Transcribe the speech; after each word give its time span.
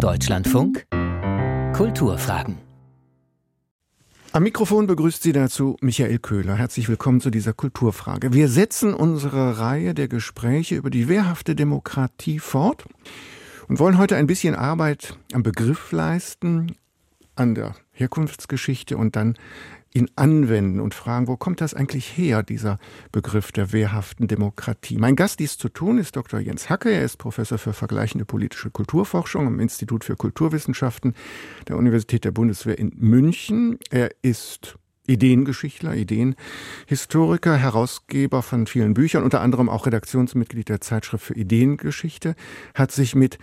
Deutschlandfunk 0.00 0.86
Kulturfragen. 1.74 2.56
Am 4.32 4.42
Mikrofon 4.42 4.86
begrüßt 4.86 5.22
Sie 5.22 5.32
dazu 5.32 5.76
Michael 5.82 6.18
Köhler. 6.18 6.54
Herzlich 6.54 6.88
willkommen 6.88 7.20
zu 7.20 7.28
dieser 7.28 7.52
Kulturfrage. 7.52 8.32
Wir 8.32 8.48
setzen 8.48 8.94
unsere 8.94 9.58
Reihe 9.58 9.92
der 9.92 10.08
Gespräche 10.08 10.76
über 10.76 10.88
die 10.88 11.06
wehrhafte 11.08 11.54
Demokratie 11.54 12.38
fort 12.38 12.86
und 13.68 13.78
wollen 13.78 13.98
heute 13.98 14.16
ein 14.16 14.26
bisschen 14.26 14.54
Arbeit 14.54 15.18
am 15.34 15.42
Begriff 15.42 15.92
leisten, 15.92 16.76
an 17.36 17.54
der 17.54 17.74
Herkunftsgeschichte 17.92 18.96
und 18.96 19.16
dann 19.16 19.36
ihn 19.92 20.08
anwenden 20.14 20.80
und 20.80 20.94
fragen, 20.94 21.26
wo 21.26 21.36
kommt 21.36 21.60
das 21.60 21.74
eigentlich 21.74 22.16
her, 22.16 22.42
dieser 22.42 22.78
Begriff 23.10 23.50
der 23.50 23.72
wehrhaften 23.72 24.28
Demokratie. 24.28 24.98
Mein 24.98 25.16
Gast, 25.16 25.40
dies 25.40 25.58
zu 25.58 25.68
tun, 25.68 25.98
ist 25.98 26.14
Dr. 26.14 26.38
Jens 26.38 26.70
Hacke. 26.70 26.90
Er 26.90 27.04
ist 27.04 27.16
Professor 27.18 27.58
für 27.58 27.72
vergleichende 27.72 28.24
politische 28.24 28.70
Kulturforschung 28.70 29.46
am 29.46 29.58
Institut 29.58 30.04
für 30.04 30.16
Kulturwissenschaften 30.16 31.14
der 31.66 31.76
Universität 31.76 32.24
der 32.24 32.30
Bundeswehr 32.30 32.78
in 32.78 32.92
München. 32.96 33.78
Er 33.90 34.10
ist 34.22 34.76
Ideengeschichtler, 35.08 35.96
Ideenhistoriker, 35.96 37.56
Herausgeber 37.56 38.42
von 38.42 38.68
vielen 38.68 38.94
Büchern, 38.94 39.24
unter 39.24 39.40
anderem 39.40 39.68
auch 39.68 39.86
Redaktionsmitglied 39.86 40.68
der 40.68 40.80
Zeitschrift 40.80 41.24
für 41.24 41.34
Ideengeschichte, 41.34 42.36
hat 42.74 42.92
sich 42.92 43.16
mit 43.16 43.38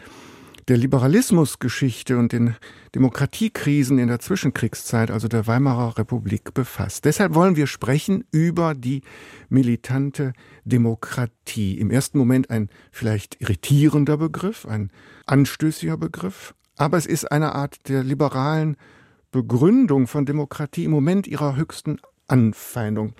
der 0.68 0.78
Liberalismusgeschichte 0.78 2.18
und 2.18 2.34
den 2.34 2.56
Demokratiekrisen 2.94 4.00
in 4.00 4.10
der 4.10 4.20
Zwischenkriegszeit, 4.20 5.12
also 5.12 5.28
der 5.28 5.48
Weimarer 5.48 5.98
Republik, 5.98 6.54
befasst. 6.54 7.06
Deshalb 7.06 7.36
wollen 7.36 7.56
wir 7.56 7.68
sprechen 7.68 8.26
über 8.32 8.76
die 8.76 9.02
militante 9.50 10.34
Demokratie. 10.66 11.78
Im 11.78 11.90
ersten 11.90 12.18
Moment 12.18 12.50
ein 12.50 12.70
vielleicht 12.92 13.40
irritierender 13.40 14.18
Begriff, 14.18 14.66
ein 14.66 14.92
anstößiger 15.26 15.98
Begriff, 15.98 16.54
aber 16.76 16.98
es 16.98 17.06
ist 17.06 17.32
eine 17.32 17.56
Art 17.56 17.88
der 17.88 18.04
liberalen 18.04 18.76
Begründung 19.32 20.08
von 20.08 20.26
Demokratie 20.26 20.86
im 20.86 20.92
Moment 20.92 21.28
ihrer 21.28 21.56
höchsten 21.56 22.00
Anfeindung. 22.28 23.14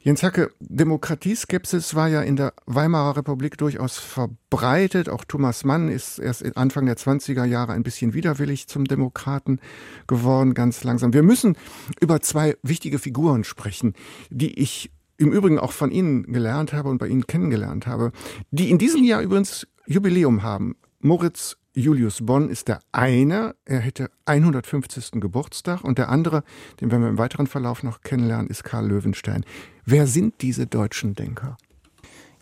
Jens 0.00 0.22
Hacke, 0.22 0.50
Demokratieskepsis 0.60 1.94
war 1.94 2.08
ja 2.08 2.22
in 2.22 2.36
der 2.36 2.54
Weimarer 2.66 3.18
Republik 3.18 3.58
durchaus 3.58 3.98
verbreitet. 3.98 5.08
Auch 5.08 5.24
Thomas 5.24 5.64
Mann 5.64 5.88
ist 5.88 6.18
erst 6.18 6.56
Anfang 6.56 6.86
der 6.86 6.96
20er 6.96 7.44
Jahre 7.44 7.72
ein 7.72 7.82
bisschen 7.82 8.14
widerwillig 8.14 8.68
zum 8.68 8.86
Demokraten 8.86 9.60
geworden, 10.06 10.54
ganz 10.54 10.82
langsam. 10.82 11.12
Wir 11.12 11.22
müssen 11.22 11.56
über 12.00 12.20
zwei 12.20 12.56
wichtige 12.62 12.98
Figuren 12.98 13.44
sprechen, 13.44 13.94
die 14.30 14.58
ich 14.58 14.90
im 15.18 15.32
Übrigen 15.32 15.58
auch 15.58 15.72
von 15.72 15.90
Ihnen 15.90 16.24
gelernt 16.32 16.72
habe 16.72 16.88
und 16.88 16.98
bei 16.98 17.08
Ihnen 17.08 17.26
kennengelernt 17.26 17.86
habe, 17.86 18.12
die 18.50 18.70
in 18.70 18.78
diesem 18.78 19.04
Jahr 19.04 19.20
übrigens 19.20 19.66
Jubiläum 19.86 20.42
haben. 20.42 20.76
Moritz 21.00 21.57
Julius 21.78 22.26
Bonn 22.26 22.50
ist 22.50 22.66
der 22.66 22.80
eine, 22.90 23.54
er 23.64 23.78
hätte 23.78 24.10
150. 24.24 25.20
Geburtstag 25.20 25.84
und 25.84 25.96
der 25.96 26.08
andere, 26.08 26.42
den 26.80 26.90
werden 26.90 27.02
wir 27.02 27.08
im 27.08 27.18
weiteren 27.18 27.46
Verlauf 27.46 27.84
noch 27.84 28.00
kennenlernen, 28.00 28.48
ist 28.48 28.64
Karl 28.64 28.88
Löwenstein. 28.88 29.44
Wer 29.84 30.08
sind 30.08 30.42
diese 30.42 30.66
deutschen 30.66 31.14
Denker? 31.14 31.56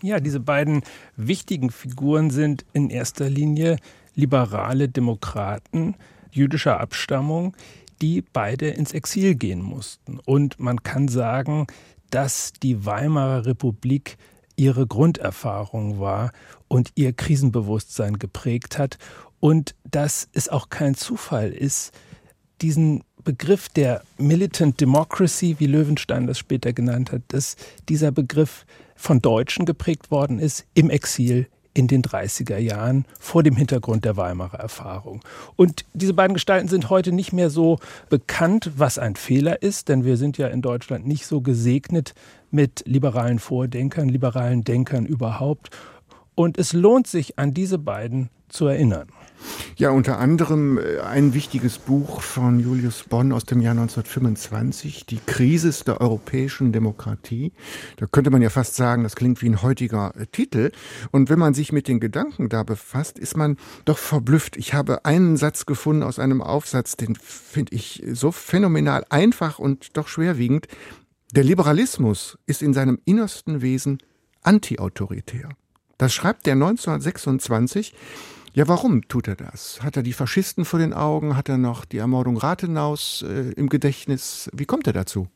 Ja, 0.01 0.21
diese 0.21 0.41
beiden 0.41 0.83
wichtigen 1.17 1.69
Figuren 1.69 2.31
sind 2.31 2.65
in 2.73 2.89
erster 2.89 3.29
Linie 3.29 3.77
liberale 4.15 4.89
Demokraten 4.89 5.97
jüdischer 6.31 6.81
Abstammung, 6.81 7.55
die 8.01 8.23
beide 8.33 8.69
ins 8.69 8.93
Exil 8.93 9.35
gehen 9.35 9.61
mussten. 9.61 10.19
Und 10.25 10.59
man 10.61 10.83
kann 10.83 11.09
sagen, 11.09 11.67
dass 12.09 12.55
die 12.55 12.87
Weimarer 12.87 13.45
Republik 13.45 14.17
ihre 14.57 14.87
Grunderfahrung 14.87 16.01
war 16.01 16.33
und 16.69 16.93
ihr 16.95 17.13
Krisenbewusstsein 17.13 18.19
geprägt 18.19 18.79
hat 18.79 18.99
und 19.41 19.75
dass 19.91 20.29
es 20.33 20.49
auch 20.49 20.71
kein 20.71 20.95
Zufall 20.95 21.51
ist, 21.53 21.93
diesen 22.63 23.05
Begriff 23.23 23.69
der 23.69 24.03
Militant 24.19 24.81
Democracy, 24.81 25.57
wie 25.59 25.67
Löwenstein 25.67 26.27
das 26.27 26.39
später 26.39 26.73
genannt 26.73 27.13
hat, 27.13 27.23
dass 27.29 27.57
dieser 27.89 28.13
Begriff 28.13 28.65
von 28.95 29.21
Deutschen 29.21 29.67
geprägt 29.67 30.11
worden 30.11 30.39
ist 30.39 30.65
im 30.75 30.91
Exil 30.91 31.49
in 31.75 31.89
den 31.89 32.03
30er 32.03 32.57
Jahren 32.57 33.05
vor 33.21 33.43
dem 33.43 33.55
Hintergrund 33.55 34.07
der 34.07 34.17
Weimarer 34.17 34.59
Erfahrung. 34.59 35.21
Und 35.57 35.85
diese 35.93 36.15
beiden 36.15 36.33
Gestalten 36.33 36.69
sind 36.69 36.89
heute 36.89 37.13
nicht 37.13 37.35
mehr 37.35 37.51
so 37.51 37.79
bekannt, 38.09 38.71
was 38.77 38.99
ein 38.99 39.15
Fehler 39.15 39.61
ist, 39.61 39.91
denn 39.91 40.05
wir 40.05 40.17
sind 40.17 40.39
ja 40.39 40.47
in 40.49 40.63
Deutschland 40.63 41.07
nicht 41.07 41.27
so 41.27 41.43
gesegnet 41.43 42.15
mit 42.57 42.83
liberalen 42.87 43.39
Vordenkern, 43.39 44.09
liberalen 44.09 44.65
Denkern 44.65 45.05
überhaupt. 45.05 45.69
Und 46.35 46.59
es 46.59 46.73
lohnt 46.73 47.07
sich, 47.07 47.39
an 47.39 47.53
diese 47.53 47.79
beiden 47.79 48.31
zu 48.49 48.67
erinnern. 48.67 49.09
Ja, 49.77 49.91
unter 49.91 50.19
anderem 50.19 50.79
äh, 50.79 51.01
ein 51.01 51.35
wichtiges 51.35 51.79
Buch 51.79 52.23
von 52.23 52.59
Julius 52.59 53.05
Bonn 53.05 53.33
aus 53.33 53.45
dem 53.45 53.61
Jahr 53.61 53.73
1925, 53.73 55.05
Die 55.05 55.19
Krise 55.19 55.85
der 55.85 56.01
europäischen 56.01 56.73
Demokratie. 56.73 57.53
Da 57.99 58.07
könnte 58.07 58.31
man 58.31 58.41
ja 58.41 58.49
fast 58.49 58.77
sagen, 58.77 59.03
das 59.03 59.17
klingt 59.17 59.43
wie 59.43 59.51
ein 59.51 59.61
heutiger 59.61 60.15
äh, 60.17 60.27
Titel. 60.27 60.73
Und 61.11 61.29
wenn 61.29 61.39
man 61.39 61.53
sich 61.53 61.73
mit 61.73 61.89
den 61.89 62.01
Gedanken 62.01 62.49
da 62.49 62.63
befasst, 62.63 63.19
ist 63.19 63.37
man 63.37 63.59
doch 63.85 63.99
verblüfft. 63.99 64.57
Ich 64.57 64.73
habe 64.73 65.05
einen 65.05 65.37
Satz 65.37 65.67
gefunden 65.67 66.03
aus 66.03 66.19
einem 66.19 66.41
Aufsatz, 66.41 66.97
den 66.97 67.15
finde 67.17 67.75
ich 67.75 68.03
so 68.13 68.33
phänomenal 68.33 69.05
einfach 69.11 69.59
und 69.59 69.97
doch 69.99 70.09
schwerwiegend. 70.09 70.69
Der 71.37 71.45
Liberalismus 71.45 72.39
ist 72.47 72.63
in 72.63 72.73
seinem 72.73 72.99
innersten 73.05 73.61
Wesen 73.61 73.99
antiautoritär. 74.43 75.51
Das 75.99 76.15
schreibt 76.15 76.47
er 76.49 76.55
1926 76.55 77.93
ja, 78.55 78.67
warum 78.69 79.07
tut 79.07 79.29
er 79.29 79.37
das? 79.37 79.83
Hat 79.83 79.99
er 79.99 80.03
die 80.03 80.15
Faschisten 80.15 80.65
vor 80.65 80.79
den 80.79 80.95
Augen? 80.95 81.37
Hat 81.37 81.51
er 81.51 81.59
noch 81.59 81.85
die 81.85 81.99
Ermordung 81.99 82.39
Rathenaus 82.39 83.23
äh, 83.29 83.51
im 83.51 83.69
Gedächtnis? 83.69 84.49
Wie 84.55 84.65
kommt 84.65 84.87
er 84.87 84.95
dazu? 84.95 85.29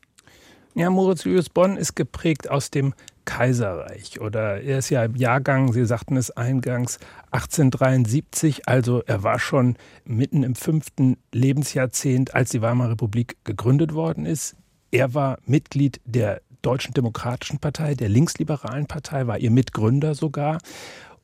Ja, 0.73 0.89
Moritz 0.89 1.23
Julius 1.23 1.49
Bonn 1.49 1.77
ist 1.77 1.95
geprägt 1.95 2.49
aus 2.49 2.71
dem 2.71 2.95
Kaiserreich 3.25 4.19
oder 4.19 4.59
er 4.59 4.79
ist 4.79 4.89
ja 4.89 5.03
im 5.03 5.15
Jahrgang, 5.15 5.71
Sie 5.71 5.85
sagten 5.85 6.17
es 6.17 6.31
eingangs, 6.31 6.97
1873, 7.29 8.67
also 8.67 9.03
er 9.05 9.21
war 9.21 9.37
schon 9.37 9.77
mitten 10.03 10.41
im 10.41 10.55
fünften 10.55 11.17
Lebensjahrzehnt, 11.31 12.33
als 12.33 12.49
die 12.49 12.63
Weimarer 12.63 12.93
Republik 12.93 13.37
gegründet 13.43 13.93
worden 13.93 14.25
ist. 14.25 14.55
Er 14.91 15.13
war 15.13 15.39
Mitglied 15.45 16.01
der 16.05 16.41
Deutschen 16.61 16.93
Demokratischen 16.93 17.59
Partei, 17.59 17.95
der 17.95 18.09
linksliberalen 18.09 18.85
Partei, 18.85 19.25
war 19.25 19.39
ihr 19.39 19.49
Mitgründer 19.51 20.13
sogar. 20.13 20.59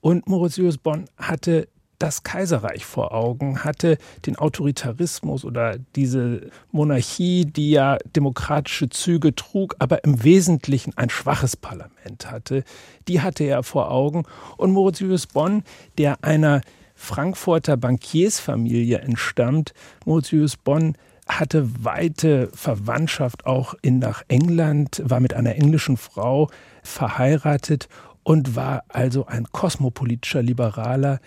Und 0.01 0.27
Moritz 0.27 0.55
Julius 0.55 0.77
Bonn 0.77 1.05
hatte 1.17 1.67
das 1.99 2.23
Kaiserreich 2.23 2.85
vor 2.85 3.13
Augen, 3.13 3.63
hatte 3.63 3.97
den 4.25 4.35
Autoritarismus 4.35 5.43
oder 5.43 5.77
diese 5.95 6.49
Monarchie, 6.71 7.45
die 7.45 7.71
ja 7.71 7.97
demokratische 8.15 8.89
Züge 8.89 9.33
trug, 9.35 9.75
aber 9.79 10.03
im 10.03 10.23
Wesentlichen 10.23 10.95
ein 10.95 11.09
schwaches 11.09 11.57
Parlament 11.57 12.29
hatte, 12.29 12.63
die 13.07 13.21
hatte 13.21 13.43
er 13.43 13.63
vor 13.63 13.91
Augen. 13.91 14.23
Und 14.57 14.71
Moritz 14.71 14.99
Julius 14.99 15.27
Bonn, 15.27 15.63
der 15.97 16.23
einer 16.23 16.61
Frankfurter 16.93 17.77
Bankiersfamilie 17.77 18.99
entstammt, 18.99 19.73
Moritz 20.05 20.31
Julius 20.31 20.55
Bonn 20.55 20.95
hatte 21.27 21.83
weite 21.83 22.49
Verwandtschaft 22.53 23.45
auch 23.45 23.73
in 23.81 23.99
nach 23.99 24.23
England, 24.27 25.01
war 25.03 25.19
mit 25.19 25.33
einer 25.33 25.55
englischen 25.55 25.97
Frau 25.97 26.49
verheiratet 26.83 27.89
und 28.23 28.55
war 28.55 28.83
also 28.89 29.25
ein 29.25 29.45
kosmopolitischer 29.51 30.41
Liberaler, 30.41 31.19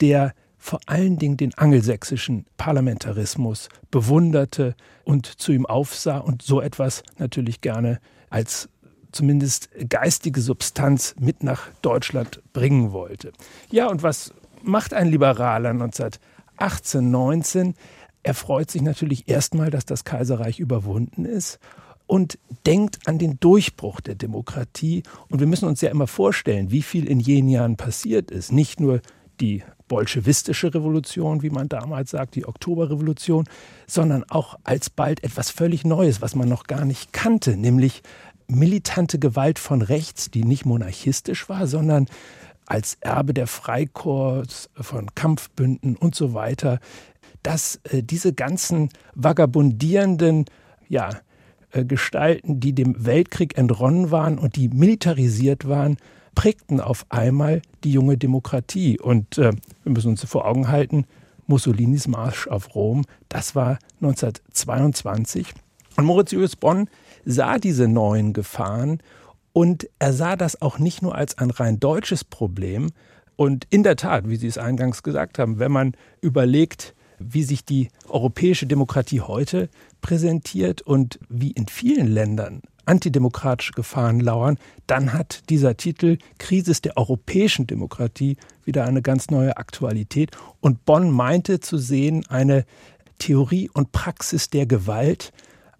der 0.00 0.34
vor 0.58 0.80
allen 0.86 1.18
Dingen 1.18 1.36
den 1.36 1.52
angelsächsischen 1.54 2.46
Parlamentarismus 2.56 3.68
bewunderte 3.90 4.74
und 5.04 5.26
zu 5.26 5.52
ihm 5.52 5.66
aufsah 5.66 6.18
und 6.18 6.42
so 6.42 6.60
etwas 6.60 7.02
natürlich 7.18 7.60
gerne 7.60 8.00
als 8.30 8.68
zumindest 9.12 9.68
geistige 9.88 10.40
Substanz 10.40 11.14
mit 11.18 11.42
nach 11.42 11.68
Deutschland 11.82 12.42
bringen 12.52 12.92
wollte. 12.92 13.32
Ja, 13.70 13.88
und 13.88 14.02
was 14.02 14.32
macht 14.62 14.94
ein 14.94 15.08
Liberaler 15.08 15.70
1918, 15.70 17.10
19? 17.10 17.74
Er 18.24 18.34
freut 18.34 18.70
sich 18.70 18.82
natürlich 18.82 19.28
erstmal, 19.28 19.70
dass 19.70 19.84
das 19.84 20.02
Kaiserreich 20.02 20.58
überwunden 20.58 21.26
ist 21.26 21.60
und 22.06 22.38
denkt 22.66 23.06
an 23.06 23.18
den 23.18 23.38
Durchbruch 23.38 24.00
der 24.00 24.14
Demokratie. 24.14 25.02
Und 25.28 25.40
wir 25.40 25.46
müssen 25.46 25.68
uns 25.68 25.82
ja 25.82 25.90
immer 25.90 26.06
vorstellen, 26.06 26.70
wie 26.70 26.82
viel 26.82 27.06
in 27.06 27.20
jenen 27.20 27.50
Jahren 27.50 27.76
passiert 27.76 28.30
ist. 28.30 28.50
Nicht 28.50 28.80
nur 28.80 29.00
die 29.40 29.62
bolschewistische 29.88 30.74
Revolution, 30.74 31.42
wie 31.42 31.50
man 31.50 31.68
damals 31.68 32.12
sagt, 32.12 32.34
die 32.34 32.46
Oktoberrevolution, 32.46 33.44
sondern 33.86 34.24
auch 34.28 34.58
alsbald 34.64 35.22
etwas 35.22 35.50
völlig 35.50 35.84
Neues, 35.84 36.22
was 36.22 36.34
man 36.34 36.48
noch 36.48 36.64
gar 36.64 36.86
nicht 36.86 37.12
kannte, 37.12 37.58
nämlich 37.58 38.02
militante 38.46 39.18
Gewalt 39.18 39.58
von 39.58 39.82
rechts, 39.82 40.30
die 40.30 40.44
nicht 40.44 40.64
monarchistisch 40.64 41.48
war, 41.50 41.66
sondern 41.66 42.06
als 42.66 42.96
Erbe 43.00 43.34
der 43.34 43.46
Freikorps, 43.46 44.70
von 44.74 45.14
Kampfbünden 45.14 45.96
und 45.96 46.14
so 46.14 46.32
weiter, 46.32 46.80
dass 47.44 47.80
äh, 47.84 48.02
diese 48.02 48.32
ganzen 48.32 48.88
vagabundierenden, 49.14 50.46
ja, 50.88 51.10
äh, 51.70 51.84
Gestalten, 51.84 52.58
die 52.58 52.72
dem 52.72 53.06
Weltkrieg 53.06 53.56
entronnen 53.56 54.10
waren 54.10 54.38
und 54.38 54.56
die 54.56 54.68
militarisiert 54.68 55.68
waren, 55.68 55.96
prägten 56.34 56.80
auf 56.80 57.06
einmal 57.10 57.62
die 57.84 57.92
junge 57.92 58.18
Demokratie. 58.18 58.98
Und 58.98 59.38
äh, 59.38 59.52
wir 59.84 59.92
müssen 59.92 60.08
uns 60.08 60.24
vor 60.24 60.46
Augen 60.46 60.68
halten, 60.68 61.04
Mussolinis 61.46 62.08
Marsch 62.08 62.48
auf 62.48 62.74
Rom. 62.74 63.04
Das 63.28 63.54
war 63.54 63.78
1922. 64.00 65.52
Und 65.96 66.04
Mauritius 66.06 66.56
Bonn 66.56 66.88
sah 67.24 67.58
diese 67.58 67.86
neuen 67.86 68.32
Gefahren 68.32 68.98
und 69.52 69.88
er 69.98 70.12
sah 70.12 70.36
das 70.36 70.60
auch 70.60 70.78
nicht 70.78 71.02
nur 71.02 71.14
als 71.14 71.38
ein 71.38 71.50
rein 71.50 71.78
deutsches 71.78 72.24
Problem. 72.24 72.90
Und 73.36 73.66
in 73.70 73.82
der 73.82 73.96
Tat, 73.96 74.28
wie 74.28 74.36
Sie 74.36 74.46
es 74.46 74.58
eingangs 74.58 75.02
gesagt 75.02 75.38
haben, 75.38 75.58
wenn 75.58 75.72
man 75.72 75.92
überlegt, 76.20 76.94
wie 77.18 77.42
sich 77.42 77.64
die 77.64 77.88
europäische 78.08 78.66
Demokratie 78.66 79.20
heute 79.20 79.68
präsentiert 80.00 80.82
und 80.82 81.18
wie 81.28 81.52
in 81.52 81.68
vielen 81.68 82.08
Ländern 82.08 82.62
antidemokratische 82.86 83.72
Gefahren 83.72 84.20
lauern, 84.20 84.58
dann 84.86 85.12
hat 85.12 85.48
dieser 85.48 85.76
Titel 85.76 86.18
Krise 86.38 86.80
der 86.82 86.96
europäischen 86.96 87.66
Demokratie 87.66 88.36
wieder 88.64 88.84
eine 88.84 89.02
ganz 89.02 89.30
neue 89.30 89.56
Aktualität. 89.56 90.30
Und 90.60 90.84
Bonn 90.84 91.10
meinte 91.10 91.60
zu 91.60 91.78
sehen 91.78 92.24
eine 92.28 92.64
Theorie 93.18 93.70
und 93.72 93.92
Praxis 93.92 94.50
der 94.50 94.66
Gewalt, 94.66 95.32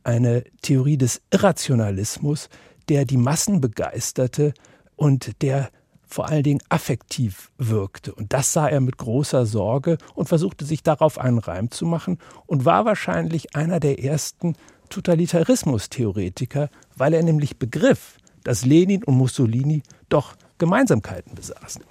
eine 0.03 0.45
Theorie 0.63 0.97
des 0.97 1.21
Irrationalismus, 1.31 2.49
der 2.89 3.05
die 3.05 3.17
Massen 3.17 3.61
begeisterte 3.61 4.55
und 4.97 5.43
der 5.43 5.71
vor 6.15 6.29
allen 6.29 6.45
Dingen 6.45 6.63
affektiv 6.69 7.51
wirkte. 7.59 8.15
Und 8.15 8.33
das 8.33 8.53
sah 8.53 8.69
er 8.69 8.81
mit 8.81 8.99
großer 8.99 9.47
Sorge 9.47 9.99
und 10.15 10.29
versuchte 10.29 10.65
sich 10.65 10.85
darauf 10.85 11.19
einen 11.19 11.39
Reim 11.39 11.73
zu 11.73 11.87
machen 11.87 12.19
und 12.47 12.65
war 12.65 12.85
wahrscheinlich 12.85 13.57
einer 13.57 13.81
der 13.81 13.99
ersten 13.99 14.55
Totalitarismus-Theoretiker, 14.91 16.71
weil 16.95 17.15
er 17.15 17.23
nämlich 17.25 17.59
begriff, 17.59 18.19
dass 18.45 18.65
Lenin 18.65 19.03
und 19.03 19.17
Mussolini 19.17 19.83
doch 20.09 20.37
Gemeinsamkeiten 20.59 21.35
besaßen. 21.35 21.83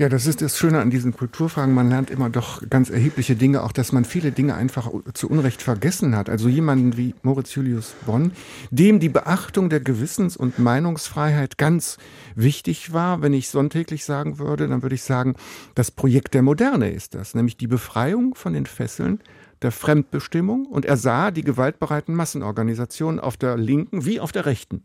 Ja, 0.00 0.08
das 0.08 0.26
ist 0.26 0.40
das 0.40 0.56
Schöne 0.56 0.80
an 0.80 0.88
diesen 0.88 1.14
Kulturfragen. 1.14 1.74
Man 1.74 1.90
lernt 1.90 2.08
immer 2.08 2.30
doch 2.30 2.62
ganz 2.70 2.88
erhebliche 2.88 3.36
Dinge, 3.36 3.62
auch 3.62 3.70
dass 3.70 3.92
man 3.92 4.06
viele 4.06 4.32
Dinge 4.32 4.54
einfach 4.54 4.90
zu 5.12 5.28
Unrecht 5.28 5.60
vergessen 5.60 6.16
hat. 6.16 6.30
Also 6.30 6.48
jemanden 6.48 6.96
wie 6.96 7.14
Moritz 7.22 7.54
Julius 7.54 7.94
Bonn, 8.06 8.32
dem 8.70 8.98
die 8.98 9.10
Beachtung 9.10 9.68
der 9.68 9.80
Gewissens- 9.80 10.38
und 10.38 10.58
Meinungsfreiheit 10.58 11.58
ganz 11.58 11.98
wichtig 12.34 12.94
war. 12.94 13.20
Wenn 13.20 13.34
ich 13.34 13.50
sonntäglich 13.50 14.06
sagen 14.06 14.38
würde, 14.38 14.68
dann 14.68 14.80
würde 14.80 14.94
ich 14.94 15.02
sagen, 15.02 15.34
das 15.74 15.90
Projekt 15.90 16.32
der 16.32 16.40
Moderne 16.40 16.90
ist 16.90 17.14
das, 17.14 17.34
nämlich 17.34 17.58
die 17.58 17.66
Befreiung 17.66 18.34
von 18.34 18.54
den 18.54 18.64
Fesseln 18.64 19.20
der 19.60 19.70
Fremdbestimmung. 19.70 20.64
Und 20.64 20.86
er 20.86 20.96
sah 20.96 21.30
die 21.30 21.44
gewaltbereiten 21.44 22.14
Massenorganisationen 22.14 23.20
auf 23.20 23.36
der 23.36 23.58
linken 23.58 24.06
wie 24.06 24.18
auf 24.18 24.32
der 24.32 24.46
rechten. 24.46 24.82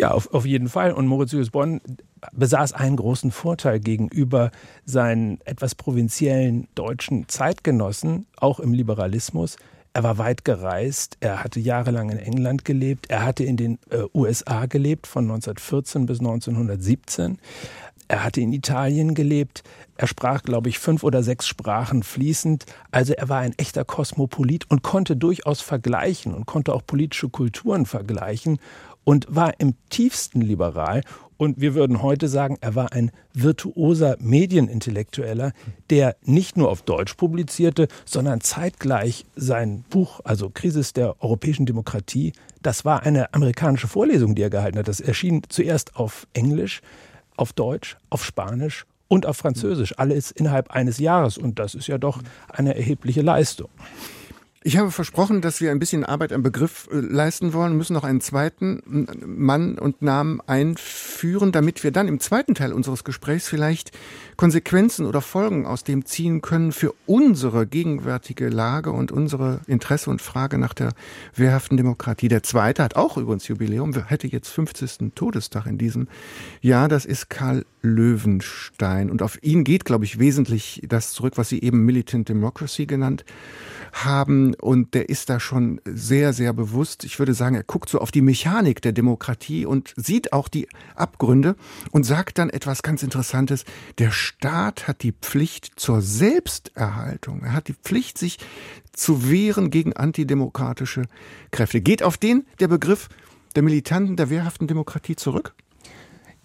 Ja, 0.00 0.12
auf, 0.12 0.32
auf 0.32 0.46
jeden 0.46 0.70
Fall. 0.70 0.92
Und 0.92 1.06
Mauritius 1.08 1.50
Bonn 1.50 1.82
besaß 2.32 2.72
einen 2.72 2.96
großen 2.96 3.30
Vorteil 3.30 3.80
gegenüber 3.80 4.50
seinen 4.86 5.42
etwas 5.44 5.74
provinziellen 5.74 6.68
deutschen 6.74 7.28
Zeitgenossen, 7.28 8.24
auch 8.38 8.60
im 8.60 8.72
Liberalismus. 8.72 9.58
Er 9.92 10.02
war 10.02 10.16
weit 10.16 10.46
gereist, 10.46 11.18
er 11.20 11.44
hatte 11.44 11.60
jahrelang 11.60 12.08
in 12.08 12.16
England 12.16 12.64
gelebt, 12.64 13.10
er 13.10 13.26
hatte 13.26 13.44
in 13.44 13.58
den 13.58 13.78
äh, 13.90 14.04
USA 14.14 14.64
gelebt 14.64 15.06
von 15.06 15.24
1914 15.24 16.06
bis 16.06 16.20
1917. 16.20 17.36
Er 18.08 18.24
hatte 18.24 18.40
in 18.40 18.52
Italien 18.54 19.14
gelebt. 19.14 19.62
Er 19.96 20.06
sprach, 20.06 20.42
glaube 20.42 20.68
ich, 20.68 20.80
fünf 20.80 21.04
oder 21.04 21.22
sechs 21.22 21.46
Sprachen 21.46 22.02
fließend. 22.02 22.64
Also 22.90 23.12
er 23.12 23.28
war 23.28 23.38
ein 23.38 23.54
echter 23.56 23.84
Kosmopolit 23.84 24.68
und 24.68 24.82
konnte 24.82 25.14
durchaus 25.14 25.60
vergleichen 25.60 26.34
und 26.34 26.46
konnte 26.46 26.72
auch 26.72 26.84
politische 26.84 27.28
Kulturen 27.28 27.86
vergleichen 27.86 28.58
und 29.04 29.26
war 29.28 29.58
im 29.58 29.74
tiefsten 29.88 30.40
liberal. 30.40 31.02
Und 31.36 31.58
wir 31.58 31.74
würden 31.74 32.02
heute 32.02 32.28
sagen, 32.28 32.58
er 32.60 32.74
war 32.74 32.92
ein 32.92 33.12
virtuoser 33.32 34.16
Medienintellektueller, 34.20 35.52
der 35.88 36.16
nicht 36.22 36.58
nur 36.58 36.70
auf 36.70 36.82
Deutsch 36.82 37.14
publizierte, 37.14 37.88
sondern 38.04 38.42
zeitgleich 38.42 39.24
sein 39.36 39.84
Buch, 39.88 40.20
also 40.24 40.50
Krisis 40.50 40.92
der 40.92 41.22
europäischen 41.22 41.64
Demokratie, 41.64 42.34
das 42.62 42.84
war 42.84 43.04
eine 43.04 43.32
amerikanische 43.32 43.88
Vorlesung, 43.88 44.34
die 44.34 44.42
er 44.42 44.50
gehalten 44.50 44.78
hat. 44.78 44.88
Das 44.88 45.00
erschien 45.00 45.42
zuerst 45.48 45.96
auf 45.96 46.26
Englisch, 46.34 46.82
auf 47.36 47.54
Deutsch, 47.54 47.96
auf 48.10 48.24
Spanisch 48.24 48.84
und 49.08 49.24
auf 49.24 49.38
Französisch. 49.38 49.98
Alles 49.98 50.30
innerhalb 50.30 50.70
eines 50.70 50.98
Jahres. 50.98 51.38
Und 51.38 51.58
das 51.58 51.74
ist 51.74 51.86
ja 51.86 51.96
doch 51.96 52.20
eine 52.48 52.76
erhebliche 52.76 53.22
Leistung. 53.22 53.70
Ich 54.62 54.76
habe 54.76 54.90
versprochen, 54.90 55.40
dass 55.40 55.62
wir 55.62 55.70
ein 55.70 55.78
bisschen 55.78 56.04
Arbeit 56.04 56.34
am 56.34 56.42
Begriff 56.42 56.86
äh, 56.92 56.96
leisten 56.96 57.54
wollen, 57.54 57.78
müssen 57.78 57.94
noch 57.94 58.04
einen 58.04 58.20
zweiten 58.20 59.06
Mann 59.24 59.78
und 59.78 60.02
Namen 60.02 60.42
einführen, 60.46 61.50
damit 61.50 61.82
wir 61.82 61.92
dann 61.92 62.08
im 62.08 62.20
zweiten 62.20 62.54
Teil 62.54 62.74
unseres 62.74 63.02
Gesprächs 63.02 63.48
vielleicht 63.48 63.90
Konsequenzen 64.36 65.06
oder 65.06 65.22
Folgen 65.22 65.64
aus 65.64 65.82
dem 65.82 66.04
ziehen 66.04 66.42
können 66.42 66.72
für 66.72 66.92
unsere 67.06 67.66
gegenwärtige 67.66 68.50
Lage 68.50 68.92
und 68.92 69.12
unsere 69.12 69.60
Interesse 69.66 70.10
und 70.10 70.20
Frage 70.20 70.58
nach 70.58 70.74
der 70.74 70.92
wehrhaften 71.34 71.78
Demokratie. 71.78 72.28
Der 72.28 72.42
zweite 72.42 72.82
hat 72.84 72.96
auch 72.96 73.16
übrigens 73.16 73.48
Jubiläum, 73.48 73.94
hätte 73.94 74.26
jetzt 74.26 74.50
50. 74.50 75.12
Todestag 75.14 75.64
in 75.64 75.78
diesem 75.78 76.06
Jahr. 76.60 76.88
Das 76.88 77.06
ist 77.06 77.30
Karl 77.30 77.64
Löwenstein. 77.80 79.10
Und 79.10 79.22
auf 79.22 79.42
ihn 79.42 79.64
geht, 79.64 79.86
glaube 79.86 80.04
ich, 80.04 80.18
wesentlich 80.18 80.82
das 80.86 81.12
zurück, 81.12 81.38
was 81.38 81.48
Sie 81.48 81.62
eben 81.62 81.86
Militant 81.86 82.28
Democracy 82.28 82.84
genannt 82.84 83.24
haben. 83.26 83.79
Und 84.60 84.94
der 84.94 85.08
ist 85.08 85.30
da 85.30 85.40
schon 85.40 85.80
sehr, 85.84 86.32
sehr 86.32 86.52
bewusst. 86.52 87.04
Ich 87.04 87.18
würde 87.18 87.34
sagen, 87.34 87.56
er 87.56 87.62
guckt 87.62 87.88
so 87.88 87.98
auf 87.98 88.10
die 88.10 88.22
Mechanik 88.22 88.82
der 88.82 88.92
Demokratie 88.92 89.66
und 89.66 89.92
sieht 89.96 90.32
auch 90.32 90.48
die 90.48 90.68
Abgründe 90.94 91.56
und 91.90 92.04
sagt 92.04 92.38
dann 92.38 92.50
etwas 92.50 92.82
ganz 92.82 93.02
Interessantes. 93.02 93.64
Der 93.98 94.10
Staat 94.10 94.88
hat 94.88 95.02
die 95.02 95.12
Pflicht 95.12 95.72
zur 95.76 96.02
Selbsterhaltung. 96.02 97.42
Er 97.42 97.52
hat 97.52 97.68
die 97.68 97.74
Pflicht, 97.74 98.18
sich 98.18 98.38
zu 98.92 99.28
wehren 99.30 99.70
gegen 99.70 99.94
antidemokratische 99.94 101.02
Kräfte. 101.50 101.80
Geht 101.80 102.02
auf 102.02 102.16
den 102.16 102.44
der 102.58 102.68
Begriff 102.68 103.08
der 103.54 103.62
militanten, 103.62 104.16
der 104.16 104.30
wehrhaften 104.30 104.66
Demokratie 104.66 105.16
zurück? 105.16 105.54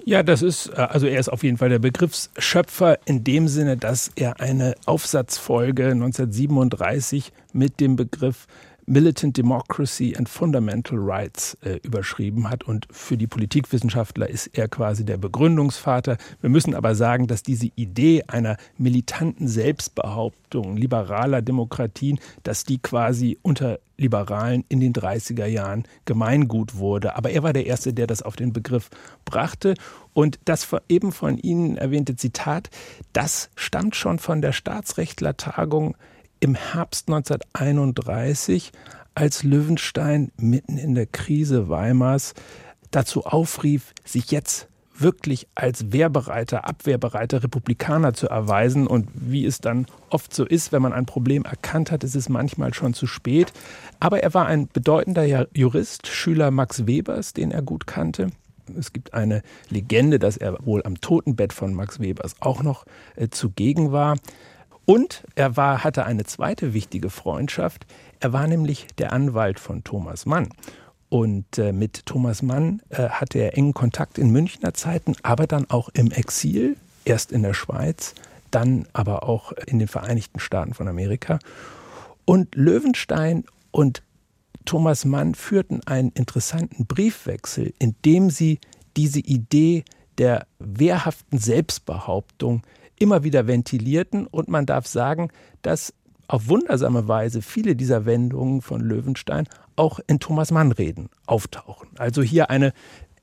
Ja, 0.07 0.21
das 0.21 0.43
ist, 0.43 0.67
äh, 0.67 0.73
also 0.75 1.07
er 1.07 1.19
ist 1.19 1.29
auf 1.29 1.43
jeden 1.43 1.57
Fall 1.57 1.69
der 1.69 1.79
Begriffsschöpfer 1.79 2.99
in 3.05 3.23
dem 3.23 3.47
Sinne, 3.47 3.75
dass 3.75 4.11
er 4.15 4.39
eine 4.39 4.75
Aufsatzfolge 4.85 5.87
1937 5.87 7.33
mit 7.53 7.79
dem 7.79 7.95
Begriff 7.95 8.45
Militant 8.87 9.35
Democracy 9.35 10.15
and 10.15 10.29
Fundamental 10.29 10.97
Rights 10.99 11.57
äh, 11.61 11.79
überschrieben 11.83 12.49
hat. 12.49 12.63
Und 12.63 12.87
für 12.91 13.17
die 13.17 13.27
Politikwissenschaftler 13.27 14.29
ist 14.29 14.47
er 14.53 14.67
quasi 14.67 15.03
der 15.03 15.17
Begründungsvater. 15.17 16.17
Wir 16.41 16.49
müssen 16.49 16.75
aber 16.75 16.93
sagen, 16.93 17.27
dass 17.27 17.41
diese 17.41 17.69
Idee 17.75 18.23
einer 18.27 18.57
militanten 18.77 19.47
Selbstbehauptung 19.47 20.77
liberaler 20.77 21.41
Demokratien, 21.41 22.19
dass 22.43 22.63
die 22.63 22.77
quasi 22.77 23.39
unter 23.41 23.79
Liberalen 23.97 24.65
in 24.69 24.79
den 24.79 24.93
30er 24.93 25.45
Jahren 25.45 25.85
Gemeingut 26.05 26.75
wurde. 26.75 27.15
Aber 27.15 27.29
er 27.29 27.43
war 27.43 27.53
der 27.53 27.65
Erste, 27.65 27.93
der 27.93 28.07
das 28.07 28.21
auf 28.21 28.35
den 28.35 28.53
Begriff 28.53 28.89
brachte. 29.23 29.75
Und 30.13 30.39
das 30.45 30.67
eben 30.89 31.11
von 31.11 31.37
Ihnen 31.37 31.77
erwähnte 31.77 32.15
Zitat, 32.15 32.69
das 33.13 33.49
stammt 33.55 33.95
schon 33.95 34.19
von 34.19 34.41
der 34.41 34.51
Staatsrechtlertagung 34.51 35.95
im 36.45 36.53
Herbst 36.53 37.07
1931, 37.07 38.71
als 39.15 39.41
Löwenstein 39.41 40.31
mitten 40.37 40.77
in 40.77 40.93
der 40.93 41.07
Krise 41.07 41.69
Weimars 41.69 42.35
dazu 42.91 43.25
aufrief, 43.25 43.95
sich 44.05 44.29
jetzt 44.29 44.67
wirklich 44.95 45.47
als 45.55 45.91
wehrbereiter, 45.91 46.67
abwehrbereiter 46.67 47.43
Republikaner 47.43 48.13
zu 48.13 48.29
erweisen. 48.29 48.85
Und 48.85 49.09
wie 49.15 49.43
es 49.43 49.59
dann 49.59 49.87
oft 50.11 50.35
so 50.35 50.45
ist, 50.45 50.71
wenn 50.71 50.83
man 50.83 50.93
ein 50.93 51.07
Problem 51.07 51.45
erkannt 51.45 51.91
hat, 51.91 52.03
ist 52.03 52.15
es 52.15 52.29
manchmal 52.29 52.75
schon 52.75 52.93
zu 52.93 53.07
spät. 53.07 53.51
Aber 53.99 54.21
er 54.21 54.35
war 54.35 54.45
ein 54.45 54.67
bedeutender 54.71 55.47
Jurist, 55.57 56.05
Schüler 56.05 56.51
Max 56.51 56.85
Webers, 56.85 57.33
den 57.33 57.49
er 57.49 57.63
gut 57.63 57.87
kannte. 57.87 58.29
Es 58.77 58.93
gibt 58.93 59.15
eine 59.15 59.41
Legende, 59.69 60.19
dass 60.19 60.37
er 60.37 60.63
wohl 60.63 60.83
am 60.83 61.01
Totenbett 61.01 61.53
von 61.53 61.73
Max 61.73 61.99
Webers 61.99 62.35
auch 62.39 62.61
noch 62.61 62.85
äh, 63.15 63.29
zugegen 63.29 63.91
war. 63.91 64.17
Und 64.85 65.23
er 65.35 65.57
war, 65.57 65.83
hatte 65.83 66.05
eine 66.05 66.25
zweite 66.25 66.73
wichtige 66.73 67.09
Freundschaft. 67.09 67.85
Er 68.19 68.33
war 68.33 68.47
nämlich 68.47 68.87
der 68.97 69.13
Anwalt 69.13 69.59
von 69.59 69.83
Thomas 69.83 70.25
Mann. 70.25 70.49
Und 71.09 71.57
äh, 71.57 71.71
mit 71.71 72.05
Thomas 72.05 72.41
Mann 72.41 72.81
äh, 72.89 73.09
hatte 73.09 73.39
er 73.39 73.57
engen 73.57 73.73
Kontakt 73.73 74.17
in 74.17 74.31
Münchner 74.31 74.73
Zeiten, 74.73 75.15
aber 75.23 75.47
dann 75.47 75.69
auch 75.69 75.89
im 75.93 76.11
Exil, 76.11 76.77
erst 77.03 77.31
in 77.31 77.43
der 77.43 77.53
Schweiz, 77.53 78.15
dann 78.51 78.87
aber 78.93 79.23
auch 79.23 79.51
in 79.51 79.79
den 79.79 79.87
Vereinigten 79.87 80.39
Staaten 80.39 80.73
von 80.73 80.87
Amerika. 80.87 81.39
Und 82.25 82.55
Löwenstein 82.55 83.45
und 83.71 84.01
Thomas 84.65 85.05
Mann 85.05 85.35
führten 85.35 85.81
einen 85.85 86.11
interessanten 86.11 86.85
Briefwechsel, 86.85 87.73
in 87.79 87.95
dem 88.03 88.29
sie 88.29 88.59
diese 88.97 89.19
Idee 89.19 89.83
der 90.17 90.47
wehrhaften 90.59 91.37
Selbstbehauptung 91.37 92.63
immer 92.99 93.23
wieder 93.23 93.47
ventilierten. 93.47 94.27
Und 94.27 94.47
man 94.47 94.65
darf 94.65 94.87
sagen, 94.87 95.29
dass 95.61 95.93
auf 96.27 96.47
wundersame 96.47 97.07
Weise 97.07 97.41
viele 97.41 97.75
dieser 97.75 98.05
Wendungen 98.05 98.61
von 98.61 98.81
Löwenstein 98.81 99.47
auch 99.75 99.99
in 100.07 100.19
Thomas 100.19 100.51
Mann-Reden 100.51 101.09
auftauchen. 101.25 101.89
Also 101.97 102.21
hier 102.21 102.49
eine 102.49 102.73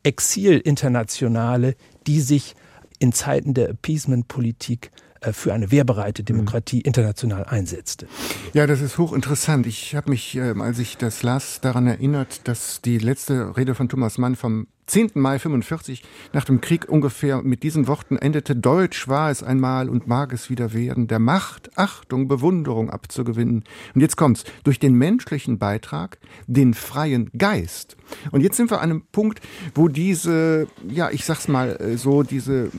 Exil-Internationale, 0.04 1.74
die 2.06 2.20
sich 2.20 2.54
in 2.98 3.12
Zeiten 3.12 3.54
der 3.54 3.70
Appeasement-Politik 3.70 4.90
äh, 5.20 5.32
für 5.32 5.52
eine 5.52 5.70
wehrbereite 5.70 6.22
Demokratie 6.22 6.78
mhm. 6.78 6.86
international 6.86 7.44
einsetzte. 7.44 8.06
Ja, 8.52 8.66
das 8.66 8.80
ist 8.80 8.98
hochinteressant. 8.98 9.66
Ich 9.66 9.94
habe 9.94 10.10
mich, 10.10 10.36
ähm, 10.36 10.60
als 10.60 10.78
ich 10.78 10.96
das 10.96 11.22
las, 11.22 11.60
daran 11.60 11.86
erinnert, 11.86 12.46
dass 12.48 12.80
die 12.80 12.98
letzte 12.98 13.56
Rede 13.56 13.74
von 13.74 13.88
Thomas 13.88 14.18
Mann 14.18 14.36
vom 14.36 14.66
10. 14.92 15.12
Mai 15.14 15.38
45 15.38 16.04
nach 16.34 16.44
dem 16.44 16.60
Krieg 16.60 16.86
ungefähr 16.86 17.40
mit 17.40 17.62
diesen 17.62 17.86
Worten 17.86 18.18
endete, 18.18 18.54
Deutsch 18.54 19.08
war 19.08 19.30
es 19.30 19.42
einmal 19.42 19.88
und 19.88 20.06
mag 20.06 20.34
es 20.34 20.50
wieder 20.50 20.74
werden, 20.74 21.06
der 21.06 21.18
Macht, 21.18 21.70
Achtung, 21.78 22.28
Bewunderung 22.28 22.90
abzugewinnen. 22.90 23.64
Und 23.94 24.00
jetzt 24.02 24.18
kommt's, 24.18 24.44
durch 24.64 24.78
den 24.78 24.92
menschlichen 24.92 25.58
Beitrag, 25.58 26.18
den 26.46 26.74
freien 26.74 27.30
Geist. 27.38 27.96
Und 28.32 28.42
jetzt 28.42 28.58
sind 28.58 28.70
wir 28.70 28.82
an 28.82 28.90
einem 28.90 29.02
Punkt, 29.12 29.40
wo 29.74 29.88
diese, 29.88 30.66
ja, 30.86 31.08
ich 31.08 31.24
sag's 31.24 31.48
mal 31.48 31.70
äh, 31.80 31.96
so, 31.96 32.22
diese 32.22 32.64
äh, 32.64 32.70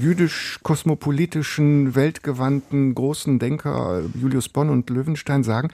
jüdisch-kosmopolitischen, 0.00 1.94
weltgewandten 1.94 2.92
großen 2.92 3.38
Denker, 3.38 4.02
Julius 4.20 4.48
Bonn 4.48 4.68
und 4.68 4.90
Löwenstein 4.90 5.44
sagen, 5.44 5.70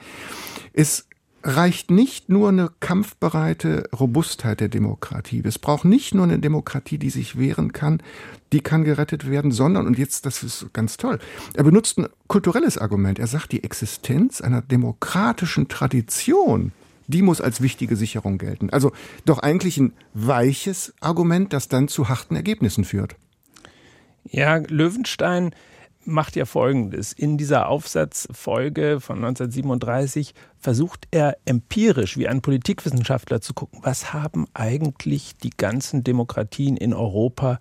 es 0.71 1.07
reicht 1.43 1.91
nicht 1.91 2.29
nur 2.29 2.49
eine 2.49 2.69
kampfbereite 2.79 3.89
Robustheit 3.97 4.61
der 4.61 4.69
Demokratie. 4.69 5.41
Es 5.43 5.59
braucht 5.59 5.83
nicht 5.83 6.15
nur 6.15 6.23
eine 6.23 6.39
Demokratie, 6.39 6.97
die 6.97 7.09
sich 7.09 7.37
wehren 7.37 7.73
kann, 7.73 8.01
die 8.53 8.61
kann 8.61 8.83
gerettet 8.85 9.29
werden, 9.29 9.51
sondern, 9.51 9.85
und 9.85 9.97
jetzt, 9.97 10.25
das 10.25 10.41
ist 10.41 10.67
ganz 10.73 10.97
toll, 10.97 11.19
er 11.53 11.63
benutzt 11.63 11.97
ein 11.97 12.07
kulturelles 12.27 12.77
Argument. 12.77 13.19
Er 13.19 13.27
sagt, 13.27 13.51
die 13.51 13.63
Existenz 13.63 14.39
einer 14.39 14.61
demokratischen 14.61 15.67
Tradition, 15.67 16.71
die 17.07 17.21
muss 17.21 17.41
als 17.41 17.59
wichtige 17.61 17.97
Sicherung 17.97 18.37
gelten. 18.37 18.69
Also 18.69 18.93
doch 19.25 19.39
eigentlich 19.39 19.77
ein 19.77 19.93
weiches 20.13 20.93
Argument, 21.01 21.51
das 21.51 21.67
dann 21.67 21.89
zu 21.89 22.07
harten 22.07 22.35
Ergebnissen 22.35 22.85
führt. 22.85 23.15
Ja, 24.29 24.55
Löwenstein 24.55 25.53
macht 26.05 26.35
ja 26.35 26.45
Folgendes. 26.45 27.13
In 27.13 27.37
dieser 27.37 27.69
Aufsatzfolge 27.69 28.99
von 28.99 29.17
1937 29.17 30.33
versucht 30.57 31.07
er 31.11 31.37
empirisch 31.45 32.17
wie 32.17 32.27
ein 32.27 32.41
Politikwissenschaftler 32.41 33.41
zu 33.41 33.53
gucken, 33.53 33.79
was 33.83 34.13
haben 34.13 34.47
eigentlich 34.53 35.37
die 35.37 35.51
ganzen 35.51 36.03
Demokratien 36.03 36.77
in 36.77 36.93
Europa 36.93 37.59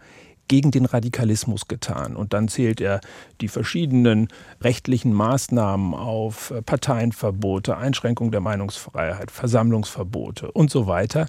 gegen 0.48 0.70
den 0.70 0.84
Radikalismus 0.84 1.66
getan. 1.66 2.14
Und 2.14 2.34
dann 2.34 2.48
zählt 2.48 2.80
er 2.80 3.00
die 3.40 3.48
verschiedenen 3.48 4.28
rechtlichen 4.60 5.12
Maßnahmen 5.12 5.94
auf 5.94 6.52
Parteienverbote, 6.66 7.76
Einschränkung 7.76 8.30
der 8.30 8.40
Meinungsfreiheit, 8.40 9.30
Versammlungsverbote 9.30 10.52
und 10.52 10.70
so 10.70 10.86
weiter. 10.86 11.26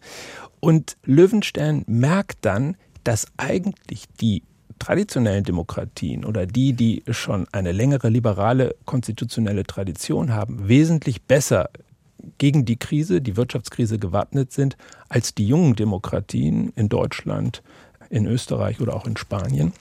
Und 0.60 0.98
Löwenstein 1.06 1.84
merkt 1.88 2.40
dann, 2.42 2.76
dass 3.04 3.28
eigentlich 3.38 4.06
die 4.20 4.44
traditionellen 4.80 5.44
Demokratien 5.44 6.26
oder 6.26 6.46
die, 6.46 6.74
die 6.74 7.04
schon 7.10 7.48
eine 7.52 7.72
längere 7.72 8.10
liberale 8.10 8.76
konstitutionelle 8.86 9.64
Tradition 9.64 10.34
haben, 10.34 10.68
wesentlich 10.68 11.24
besser 11.24 11.70
gegen 12.38 12.66
die 12.66 12.78
Krise, 12.78 13.22
die 13.22 13.36
Wirtschaftskrise 13.36 14.00
gewappnet 14.00 14.52
sind, 14.52 14.78
als 15.10 15.36
die 15.36 15.48
jungen 15.48 15.76
Demokratien 15.76 16.72
in 16.76 16.90
Deutschland, 16.90 17.62
in 18.10 18.26
Österreich 18.26 18.80
oder 18.80 18.96
auch 18.96 19.06
in 19.06 19.18
Spanien 19.18 19.74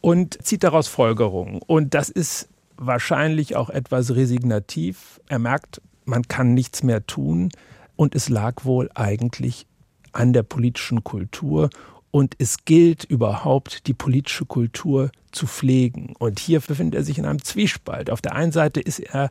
und 0.00 0.42
zieht 0.42 0.64
daraus 0.64 0.88
Folgerungen. 0.88 1.60
Und 1.66 1.94
das 1.94 2.08
ist 2.08 2.48
wahrscheinlich 2.76 3.56
auch 3.56 3.70
etwas 3.70 4.14
resignativ. 4.14 5.20
Er 5.28 5.38
merkt, 5.38 5.80
man 6.04 6.22
kann 6.28 6.54
nichts 6.54 6.82
mehr 6.82 7.06
tun 7.06 7.50
und 7.96 8.14
es 8.14 8.28
lag 8.28 8.64
wohl 8.64 8.90
eigentlich 8.94 9.66
an 10.12 10.32
der 10.32 10.42
politischen 10.42 11.04
Kultur 11.04 11.70
und 12.10 12.34
es 12.38 12.64
gilt 12.64 13.04
überhaupt, 13.04 13.86
die 13.86 13.94
politische 13.94 14.44
Kultur 14.44 15.10
zu 15.30 15.46
pflegen. 15.46 16.14
Und 16.18 16.40
hier 16.40 16.60
befindet 16.60 16.96
er 16.96 17.04
sich 17.04 17.18
in 17.18 17.24
einem 17.24 17.42
Zwiespalt. 17.42 18.10
Auf 18.10 18.20
der 18.20 18.34
einen 18.34 18.52
Seite 18.52 18.80
ist 18.80 18.98
er 18.98 19.30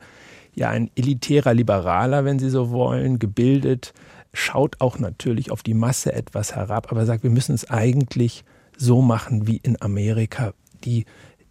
ja 0.56 0.70
ein 0.70 0.90
elitärer 0.96 1.54
Liberaler, 1.54 2.26
wenn 2.26 2.40
Sie 2.40 2.50
so 2.50 2.72
wollen, 2.72 3.20
gebildet, 3.20 3.94
schaut 4.34 4.80
auch 4.80 5.00
natürlich 5.00 5.52
auf 5.52 5.64
die 5.64 5.74
Masse 5.74 6.14
etwas 6.14 6.56
herab, 6.56 6.92
aber 6.92 7.06
sagt, 7.06 7.24
wir 7.24 7.30
müssen 7.30 7.56
es 7.56 7.70
eigentlich 7.70 8.44
so 8.78 9.02
machen 9.02 9.48
wie 9.48 9.58
in 9.58 9.82
Amerika. 9.82 10.54
Die 10.84 11.06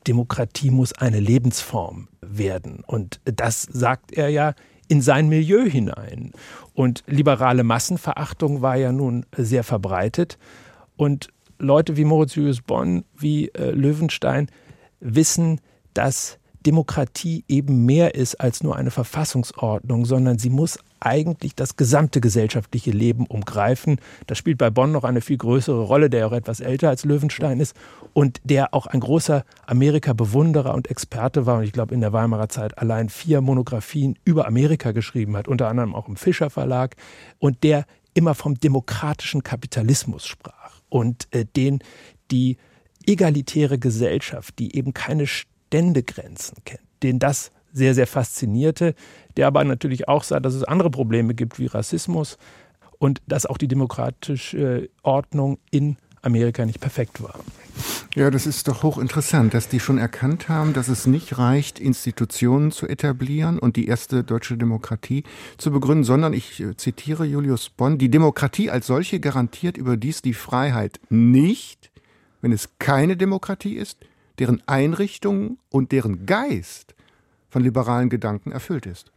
Demokratie 0.06 0.70
muss 0.70 0.94
eine 0.94 1.20
Lebensform 1.20 2.08
werden. 2.20 2.82
Und 2.86 3.20
das 3.24 3.62
sagt 3.62 4.12
er 4.12 4.28
ja 4.28 4.54
in 4.88 5.02
sein 5.02 5.28
Milieu 5.28 5.68
hinein. 5.68 6.32
Und 6.72 7.04
liberale 7.06 7.62
Massenverachtung 7.62 8.62
war 8.62 8.76
ja 8.76 8.92
nun 8.92 9.26
sehr 9.36 9.64
verbreitet. 9.64 10.38
Und 10.98 11.28
Leute 11.58 11.96
wie 11.96 12.04
Moritz 12.04 12.34
Julius 12.34 12.60
Bonn, 12.60 13.04
wie 13.16 13.48
äh, 13.48 13.70
Löwenstein 13.70 14.48
wissen, 15.00 15.60
dass 15.94 16.38
Demokratie 16.66 17.44
eben 17.46 17.86
mehr 17.86 18.16
ist 18.16 18.34
als 18.40 18.64
nur 18.64 18.76
eine 18.76 18.90
Verfassungsordnung, 18.90 20.04
sondern 20.04 20.38
sie 20.38 20.50
muss 20.50 20.78
eigentlich 20.98 21.54
das 21.54 21.76
gesamte 21.76 22.20
gesellschaftliche 22.20 22.90
Leben 22.90 23.26
umgreifen. 23.26 24.00
Das 24.26 24.38
spielt 24.38 24.58
bei 24.58 24.70
Bonn 24.70 24.90
noch 24.90 25.04
eine 25.04 25.20
viel 25.20 25.38
größere 25.38 25.82
Rolle, 25.82 26.10
der 26.10 26.26
auch 26.26 26.32
etwas 26.32 26.58
älter 26.58 26.88
als 26.88 27.04
Löwenstein 27.04 27.60
ist 27.60 27.76
und 28.12 28.40
der 28.42 28.74
auch 28.74 28.86
ein 28.86 28.98
großer 28.98 29.44
Amerika-Bewunderer 29.66 30.74
und 30.74 30.90
Experte 30.90 31.46
war 31.46 31.58
und 31.58 31.64
ich 31.64 31.72
glaube 31.72 31.94
in 31.94 32.00
der 32.00 32.12
Weimarer 32.12 32.48
Zeit 32.48 32.76
allein 32.76 33.08
vier 33.08 33.40
Monographien 33.40 34.18
über 34.24 34.48
Amerika 34.48 34.90
geschrieben 34.90 35.36
hat, 35.36 35.46
unter 35.46 35.68
anderem 35.68 35.94
auch 35.94 36.08
im 36.08 36.16
Fischer 36.16 36.50
Verlag 36.50 36.96
und 37.38 37.62
der 37.62 37.84
immer 38.14 38.34
vom 38.34 38.58
demokratischen 38.58 39.44
Kapitalismus 39.44 40.26
sprach 40.26 40.57
und 40.88 41.28
äh, 41.30 41.44
den 41.44 41.80
die 42.30 42.56
egalitäre 43.06 43.78
Gesellschaft, 43.78 44.58
die 44.58 44.76
eben 44.76 44.92
keine 44.92 45.26
Ständegrenzen 45.26 46.58
kennt, 46.64 46.82
den 47.02 47.18
das 47.18 47.52
sehr, 47.72 47.94
sehr 47.94 48.06
faszinierte, 48.06 48.94
der 49.36 49.46
aber 49.46 49.64
natürlich 49.64 50.08
auch 50.08 50.24
sah, 50.24 50.40
dass 50.40 50.54
es 50.54 50.64
andere 50.64 50.90
Probleme 50.90 51.34
gibt 51.34 51.58
wie 51.58 51.66
Rassismus 51.66 52.38
und 52.98 53.22
dass 53.26 53.46
auch 53.46 53.58
die 53.58 53.68
demokratische 53.68 54.90
Ordnung 55.02 55.58
in 55.70 55.96
Amerika 56.22 56.66
nicht 56.66 56.80
perfekt 56.80 57.22
war. 57.22 57.38
Ja, 58.14 58.30
das 58.30 58.46
ist 58.46 58.66
doch 58.68 58.82
hochinteressant, 58.82 59.52
dass 59.52 59.68
die 59.68 59.80
schon 59.80 59.98
erkannt 59.98 60.48
haben, 60.48 60.72
dass 60.72 60.88
es 60.88 61.06
nicht 61.06 61.36
reicht, 61.36 61.78
Institutionen 61.78 62.72
zu 62.72 62.88
etablieren 62.88 63.58
und 63.58 63.76
die 63.76 63.86
erste 63.86 64.24
deutsche 64.24 64.56
Demokratie 64.56 65.24
zu 65.58 65.70
begründen, 65.70 66.04
sondern 66.04 66.32
ich 66.32 66.58
äh, 66.58 66.74
zitiere 66.76 67.26
Julius 67.26 67.68
Bonn, 67.68 67.98
die 67.98 68.10
Demokratie 68.10 68.70
als 68.70 68.86
solche 68.86 69.20
garantiert 69.20 69.76
überdies 69.76 70.22
die 70.22 70.32
Freiheit 70.32 71.00
nicht, 71.10 71.90
wenn 72.40 72.50
es 72.50 72.78
keine 72.78 73.16
Demokratie 73.16 73.74
ist, 73.74 73.98
deren 74.38 74.62
Einrichtungen 74.66 75.58
und 75.70 75.92
deren 75.92 76.24
Geist 76.24 76.94
von 77.50 77.62
liberalen 77.62 78.08
Gedanken 78.08 78.52
erfüllt 78.52 78.86
ist. 78.86 79.12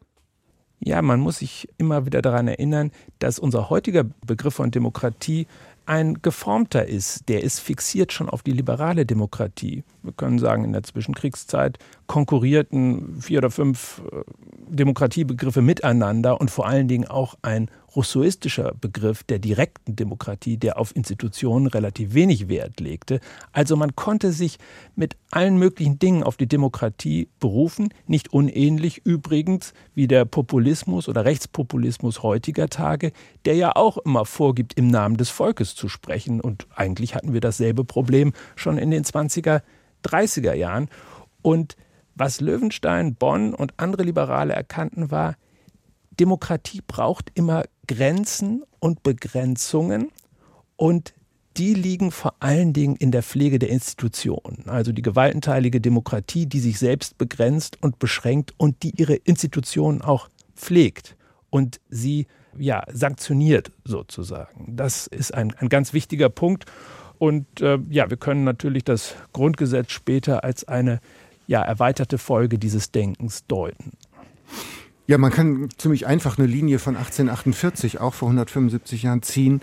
Ja, 0.83 1.01
man 1.03 1.19
muss 1.19 1.37
sich 1.37 1.69
immer 1.77 2.07
wieder 2.07 2.23
daran 2.23 2.47
erinnern, 2.47 2.91
dass 3.19 3.37
unser 3.37 3.69
heutiger 3.69 4.03
Begriff 4.03 4.55
von 4.55 4.71
Demokratie 4.71 5.45
ein 5.85 6.21
geformter 6.21 6.87
ist, 6.87 7.27
der 7.29 7.43
ist 7.43 7.59
fixiert 7.59 8.13
schon 8.13 8.29
auf 8.29 8.43
die 8.43 8.51
liberale 8.51 9.05
Demokratie. 9.05 9.83
Wir 10.03 10.13
können 10.13 10.39
sagen, 10.39 10.63
in 10.63 10.73
der 10.73 10.83
Zwischenkriegszeit 10.83 11.79
konkurrierten 12.07 13.19
vier 13.21 13.39
oder 13.39 13.51
fünf 13.51 14.01
äh, 14.11 14.21
Demokratiebegriffe 14.69 15.61
miteinander 15.61 16.39
und 16.39 16.51
vor 16.51 16.67
allen 16.67 16.87
Dingen 16.87 17.07
auch 17.07 17.35
ein 17.41 17.69
rousseauistischer 17.95 18.73
Begriff 18.79 19.23
der 19.23 19.39
direkten 19.39 19.95
Demokratie, 19.95 20.57
der 20.57 20.79
auf 20.79 20.95
Institutionen 20.95 21.67
relativ 21.67 22.13
wenig 22.13 22.47
Wert 22.47 22.79
legte. 22.79 23.19
Also 23.51 23.75
man 23.75 23.95
konnte 23.95 24.31
sich 24.31 24.57
mit 24.95 25.17
allen 25.29 25.57
möglichen 25.57 25.99
Dingen 25.99 26.23
auf 26.23 26.37
die 26.37 26.47
Demokratie 26.47 27.27
berufen, 27.39 27.89
nicht 28.07 28.33
unähnlich 28.33 29.05
übrigens 29.05 29.73
wie 29.93 30.07
der 30.07 30.25
Populismus 30.25 31.09
oder 31.09 31.25
Rechtspopulismus 31.25 32.23
heutiger 32.23 32.67
Tage, 32.69 33.11
der 33.45 33.55
ja 33.55 33.75
auch 33.75 33.97
immer 33.97 34.25
vorgibt, 34.25 34.73
im 34.77 34.87
Namen 34.87 35.17
des 35.17 35.29
Volkes 35.29 35.75
zu 35.75 35.89
sprechen. 35.89 36.41
Und 36.41 36.67
eigentlich 36.75 37.15
hatten 37.15 37.33
wir 37.33 37.41
dasselbe 37.41 37.83
Problem 37.83 38.33
schon 38.55 38.77
in 38.77 38.91
den 38.91 39.03
20er, 39.03 39.61
30er 40.05 40.53
Jahren. 40.53 40.89
Und 41.41 41.75
was 42.15 42.41
Löwenstein, 42.41 43.15
Bonn 43.15 43.53
und 43.53 43.73
andere 43.77 44.03
Liberale 44.03 44.53
erkannten, 44.53 45.11
war, 45.11 45.35
Demokratie 46.19 46.81
braucht 46.85 47.31
immer 47.33 47.63
Grenzen 47.87 48.63
und 48.79 49.03
Begrenzungen 49.03 50.11
und 50.75 51.13
die 51.57 51.73
liegen 51.73 52.11
vor 52.11 52.35
allen 52.39 52.73
Dingen 52.73 52.95
in 52.95 53.11
der 53.11 53.23
Pflege 53.23 53.59
der 53.59 53.69
Institutionen. 53.69 54.63
Also 54.67 54.93
die 54.93 55.01
gewaltenteilige 55.01 55.81
Demokratie, 55.81 56.45
die 56.45 56.59
sich 56.59 56.79
selbst 56.79 57.17
begrenzt 57.17 57.77
und 57.81 57.99
beschränkt 57.99 58.53
und 58.57 58.83
die 58.83 58.91
ihre 58.99 59.15
Institutionen 59.15 60.01
auch 60.01 60.29
pflegt 60.55 61.17
und 61.49 61.81
sie 61.89 62.27
ja, 62.57 62.83
sanktioniert 62.91 63.71
sozusagen. 63.83 64.75
Das 64.75 65.07
ist 65.07 65.33
ein, 65.33 65.53
ein 65.57 65.69
ganz 65.69 65.93
wichtiger 65.93 66.29
Punkt. 66.29 66.65
Und 67.17 67.61
äh, 67.61 67.77
ja, 67.89 68.09
wir 68.09 68.17
können 68.17 68.43
natürlich 68.43 68.83
das 68.83 69.15
Grundgesetz 69.33 69.91
später 69.91 70.43
als 70.43 70.67
eine 70.67 70.99
ja, 71.47 71.61
erweiterte 71.61 72.17
Folge 72.17 72.57
dieses 72.57 72.91
Denkens 72.91 73.45
deuten. 73.45 73.91
Ja, 75.07 75.17
man 75.17 75.31
kann 75.31 75.69
ziemlich 75.77 76.07
einfach 76.07 76.37
eine 76.37 76.47
Linie 76.47 76.79
von 76.79 76.95
1848, 76.95 77.99
auch 77.99 78.13
vor 78.13 78.29
175 78.29 79.03
Jahren, 79.03 79.21
ziehen. 79.21 79.61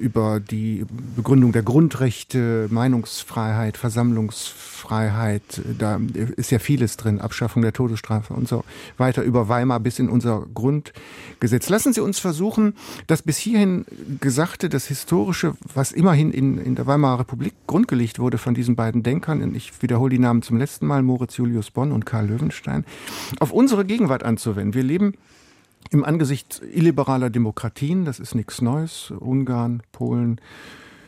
Über 0.00 0.40
die 0.40 0.84
Begründung 1.16 1.52
der 1.52 1.62
Grundrechte, 1.62 2.68
Meinungsfreiheit, 2.70 3.76
Versammlungsfreiheit. 3.76 5.62
Da 5.78 6.00
ist 6.36 6.50
ja 6.50 6.58
vieles 6.58 6.96
drin, 6.96 7.20
Abschaffung 7.20 7.62
der 7.62 7.72
Todesstrafe 7.72 8.34
und 8.34 8.48
so 8.48 8.64
weiter 8.96 9.22
über 9.22 9.48
Weimar 9.48 9.80
bis 9.80 9.98
in 9.98 10.08
unser 10.08 10.46
Grundgesetz. 10.54 11.68
Lassen 11.68 11.92
Sie 11.92 12.00
uns 12.00 12.18
versuchen, 12.18 12.74
das 13.06 13.22
bis 13.22 13.38
hierhin 13.38 13.84
Gesagte, 14.20 14.68
das 14.68 14.86
Historische, 14.86 15.54
was 15.74 15.92
immerhin 15.92 16.32
in, 16.32 16.58
in 16.58 16.74
der 16.74 16.86
Weimarer 16.86 17.20
Republik 17.20 17.54
grundgelegt 17.66 18.18
wurde 18.18 18.38
von 18.38 18.54
diesen 18.54 18.76
beiden 18.76 19.02
Denkern, 19.02 19.54
ich 19.54 19.82
wiederhole 19.82 20.10
die 20.10 20.18
Namen 20.18 20.42
zum 20.42 20.56
letzten 20.56 20.86
Mal, 20.86 21.02
Moritz 21.02 21.36
Julius 21.36 21.70
Bonn 21.70 21.92
und 21.92 22.06
Karl 22.06 22.28
Löwenstein, 22.28 22.84
auf 23.40 23.52
unsere 23.52 23.84
Gegenwart 23.84 24.22
anzuwenden. 24.22 24.74
Wir 24.74 24.82
leben 24.82 25.14
im 25.90 26.04
Angesicht 26.04 26.62
illiberaler 26.72 27.30
Demokratien, 27.30 28.04
das 28.04 28.20
ist 28.20 28.34
nichts 28.34 28.62
Neues, 28.62 29.10
Ungarn, 29.10 29.82
Polen, 29.92 30.40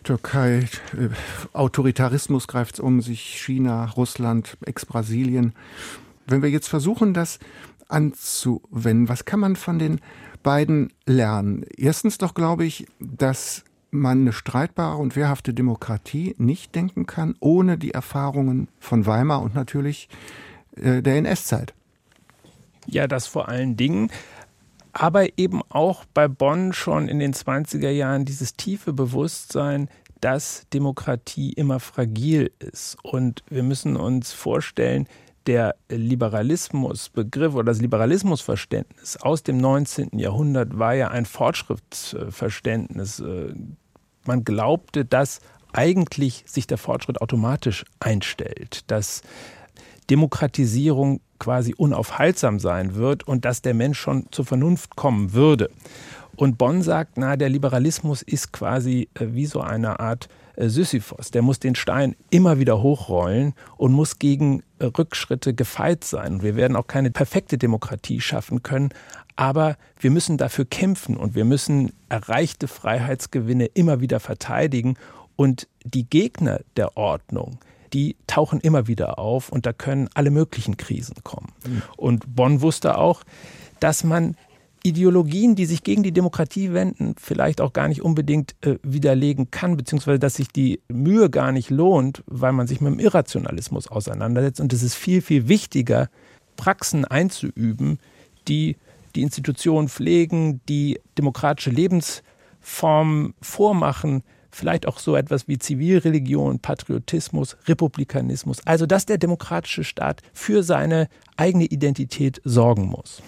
Türkei, 0.02 0.69
äh, 0.93 1.09
Autoritarismus 1.52 2.47
greift 2.47 2.78
um 2.78 3.00
sich, 3.00 3.21
China, 3.21 3.87
Russland, 3.97 4.57
Ex-Brasilien. 4.64 5.54
Wenn 6.26 6.43
wir 6.43 6.50
jetzt 6.50 6.69
versuchen, 6.69 7.14
das 7.14 7.38
anzuwenden, 7.88 9.09
was 9.09 9.25
kann 9.25 9.40
man 9.40 9.57
von 9.57 9.78
den 9.78 10.00
beiden 10.43 10.93
lernen? 11.07 11.64
Erstens 11.76 12.19
doch 12.19 12.35
glaube 12.35 12.64
ich, 12.64 12.87
dass 13.00 13.64
man 13.90 14.23
eine 14.23 14.33
streitbare 14.33 14.97
und 14.97 15.16
wehrhafte 15.16 15.54
Demokratie 15.54 16.35
nicht 16.37 16.75
denken 16.75 17.07
kann, 17.07 17.37
ohne 17.40 17.78
die 17.78 17.93
Erfahrungen 17.93 18.69
von 18.81 19.07
Weimar 19.07 19.40
und 19.40 19.54
natürlich 19.54 20.09
äh, 20.76 21.00
der 21.00 21.16
NS-Zeit. 21.16 21.75
Ja, 22.87 23.07
das 23.07 23.26
vor 23.26 23.49
allen 23.49 23.76
Dingen 23.76 24.11
aber 24.94 25.38
eben 25.38 25.60
auch 25.68 26.04
bei 26.14 26.28
Bonn 26.28 26.72
schon 26.72 27.08
in 27.08 27.18
den 27.18 27.34
20er 27.34 27.90
Jahren 27.90 28.24
dieses 28.24 28.54
tiefe 28.54 28.92
Bewusstsein, 28.92 29.88
dass 30.20 30.66
Demokratie 30.72 31.52
immer 31.52 31.80
fragil 31.80 32.50
ist. 32.58 32.96
Und 33.02 33.42
wir 33.50 33.62
müssen 33.62 33.96
uns 33.96 34.32
vorstellen, 34.32 35.06
der 35.46 35.74
Liberalismusbegriff 35.90 37.54
oder 37.54 37.64
das 37.64 37.80
Liberalismusverständnis 37.80 39.18
aus 39.18 39.42
dem 39.42 39.58
19. 39.58 40.18
Jahrhundert 40.18 40.78
war 40.78 40.94
ja 40.94 41.08
ein 41.08 41.26
Fortschrittsverständnis. 41.26 43.22
Man 44.24 44.44
glaubte, 44.44 45.04
dass 45.04 45.40
eigentlich 45.72 46.44
sich 46.46 46.66
der 46.66 46.78
Fortschritt 46.78 47.20
automatisch 47.20 47.84
einstellt, 48.00 48.90
dass 48.90 49.20
Demokratisierung 50.08 51.20
quasi 51.44 51.74
unaufhaltsam 51.76 52.58
sein 52.58 52.94
wird 52.94 53.28
und 53.28 53.44
dass 53.44 53.60
der 53.60 53.74
Mensch 53.74 53.98
schon 53.98 54.26
zur 54.30 54.46
Vernunft 54.46 54.96
kommen 54.96 55.34
würde. 55.34 55.68
Und 56.36 56.56
Bonn 56.56 56.82
sagt, 56.82 57.16
na, 57.16 57.36
der 57.36 57.50
Liberalismus 57.50 58.22
ist 58.22 58.52
quasi 58.52 59.08
äh, 59.14 59.26
wie 59.32 59.46
so 59.46 59.60
eine 59.60 60.00
Art 60.00 60.28
äh, 60.56 60.68
Sisyphos. 60.68 61.30
Der 61.30 61.42
muss 61.42 61.60
den 61.60 61.74
Stein 61.74 62.16
immer 62.30 62.58
wieder 62.58 62.82
hochrollen 62.82 63.52
und 63.76 63.92
muss 63.92 64.18
gegen 64.18 64.62
äh, 64.78 64.86
Rückschritte 64.86 65.52
gefeit 65.54 66.02
sein. 66.02 66.34
Und 66.34 66.42
wir 66.42 66.56
werden 66.56 66.76
auch 66.76 66.86
keine 66.86 67.10
perfekte 67.10 67.58
Demokratie 67.58 68.20
schaffen 68.20 68.62
können, 68.62 68.88
aber 69.36 69.76
wir 70.00 70.10
müssen 70.10 70.38
dafür 70.38 70.64
kämpfen 70.64 71.16
und 71.16 71.34
wir 71.34 71.44
müssen 71.44 71.92
erreichte 72.08 72.68
Freiheitsgewinne 72.68 73.66
immer 73.66 74.00
wieder 74.00 74.18
verteidigen. 74.18 74.96
Und 75.36 75.68
die 75.84 76.08
Gegner 76.08 76.60
der 76.76 76.96
Ordnung, 76.96 77.58
die 77.94 78.16
tauchen 78.26 78.60
immer 78.60 78.88
wieder 78.88 79.18
auf 79.18 79.50
und 79.50 79.66
da 79.66 79.72
können 79.72 80.08
alle 80.14 80.30
möglichen 80.30 80.76
Krisen 80.76 81.16
kommen. 81.22 81.52
Mhm. 81.66 81.82
Und 81.96 82.34
Bonn 82.34 82.60
wusste 82.60 82.98
auch, 82.98 83.22
dass 83.80 84.04
man 84.04 84.36
Ideologien, 84.82 85.54
die 85.54 85.64
sich 85.64 85.82
gegen 85.82 86.02
die 86.02 86.12
Demokratie 86.12 86.74
wenden, 86.74 87.14
vielleicht 87.18 87.62
auch 87.62 87.72
gar 87.72 87.88
nicht 87.88 88.02
unbedingt 88.02 88.54
äh, 88.60 88.76
widerlegen 88.82 89.50
kann, 89.50 89.78
beziehungsweise 89.78 90.18
dass 90.18 90.34
sich 90.34 90.48
die 90.48 90.80
Mühe 90.88 91.30
gar 91.30 91.52
nicht 91.52 91.70
lohnt, 91.70 92.22
weil 92.26 92.52
man 92.52 92.66
sich 92.66 92.82
mit 92.82 92.92
dem 92.92 93.00
Irrationalismus 93.00 93.88
auseinandersetzt. 93.88 94.60
Und 94.60 94.74
es 94.74 94.82
ist 94.82 94.94
viel, 94.94 95.22
viel 95.22 95.48
wichtiger, 95.48 96.10
Praxen 96.56 97.04
einzuüben, 97.04 97.98
die 98.46 98.76
die 99.14 99.22
Institutionen 99.22 99.88
pflegen, 99.88 100.60
die 100.68 101.00
demokratische 101.16 101.70
Lebensformen 101.70 103.35
vormachen, 103.40 104.22
vielleicht 104.55 104.87
auch 104.87 104.99
so 104.99 105.17
etwas 105.17 105.49
wie 105.49 105.59
Zivilreligion, 105.59 106.61
Patriotismus, 106.61 107.57
Republikanismus. 107.67 108.67
Also 108.67 108.87
dass 108.87 109.07
der 109.07 109.19
demokratische 109.19 109.85
Staat 109.85 110.23
für 110.33 110.62
seine 110.62 111.09
eigene 111.37 111.64
Identität 111.64 112.40
sorgen 112.45 112.87
muss. 112.87 113.23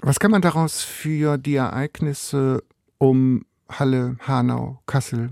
Was 0.00 0.20
kann 0.20 0.30
man 0.30 0.42
daraus 0.42 0.82
für 0.82 1.38
die 1.38 1.56
Ereignisse 1.56 2.62
um 2.98 3.44
Halle, 3.68 4.16
Hanau, 4.20 4.78
Kassel, 4.86 5.30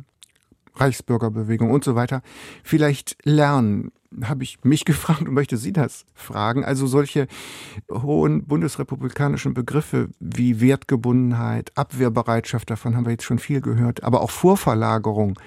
Reichsbürgerbewegung 0.75 1.71
und 1.71 1.85
so 1.85 1.95
weiter 1.95 2.23
vielleicht 2.63 3.17
lernen? 3.25 3.93
Habe 4.25 4.45
ich 4.45 4.59
mich 4.65 4.85
gefragt 4.87 5.23
und 5.23 5.33
möchte 5.35 5.57
Sie 5.57 5.73
das 5.73 6.05
fragen. 6.15 6.65
Also 6.65 6.87
solche 6.87 7.27
hohen 7.91 8.45
bundesrepublikanischen 8.45 9.55
Begriffe 9.55 10.09
wie 10.21 10.61
Wertgebundenheit, 10.61 11.73
Abwehrbereitschaft, 11.77 12.71
davon 12.71 12.97
haben 12.97 13.05
wir 13.05 13.13
jetzt 13.13 13.25
schon 13.25 13.39
viel 13.39 13.61
gehört, 13.61 14.03
aber 14.03 14.21
auch 14.21 14.31
Vorverlagerung, 14.31 15.39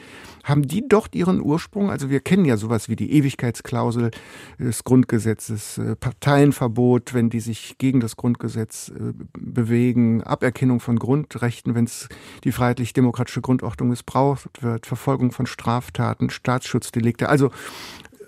haben 0.43 0.67
die 0.67 0.87
dort 0.87 1.15
ihren 1.15 1.41
Ursprung? 1.41 1.89
Also 1.89 2.09
wir 2.09 2.19
kennen 2.21 2.45
ja 2.45 2.57
sowas 2.57 2.89
wie 2.89 2.95
die 2.95 3.11
Ewigkeitsklausel 3.13 4.11
des 4.57 4.83
Grundgesetzes, 4.83 5.77
äh, 5.77 5.95
Parteienverbot, 5.95 7.13
wenn 7.13 7.29
die 7.29 7.39
sich 7.39 7.77
gegen 7.77 7.99
das 7.99 8.17
Grundgesetz 8.17 8.89
äh, 8.89 9.13
bewegen, 9.37 10.23
Aberkennung 10.23 10.79
von 10.79 10.97
Grundrechten, 10.97 11.75
wenn 11.75 11.85
es 11.85 12.09
die 12.43 12.51
freiheitlich-demokratische 12.51 13.41
Grundordnung 13.41 13.89
missbraucht 13.89 14.63
wird, 14.63 14.85
Verfolgung 14.85 15.31
von 15.31 15.45
Straftaten, 15.45 16.29
Staatsschutzdelinkte. 16.29 17.29
Also 17.29 17.51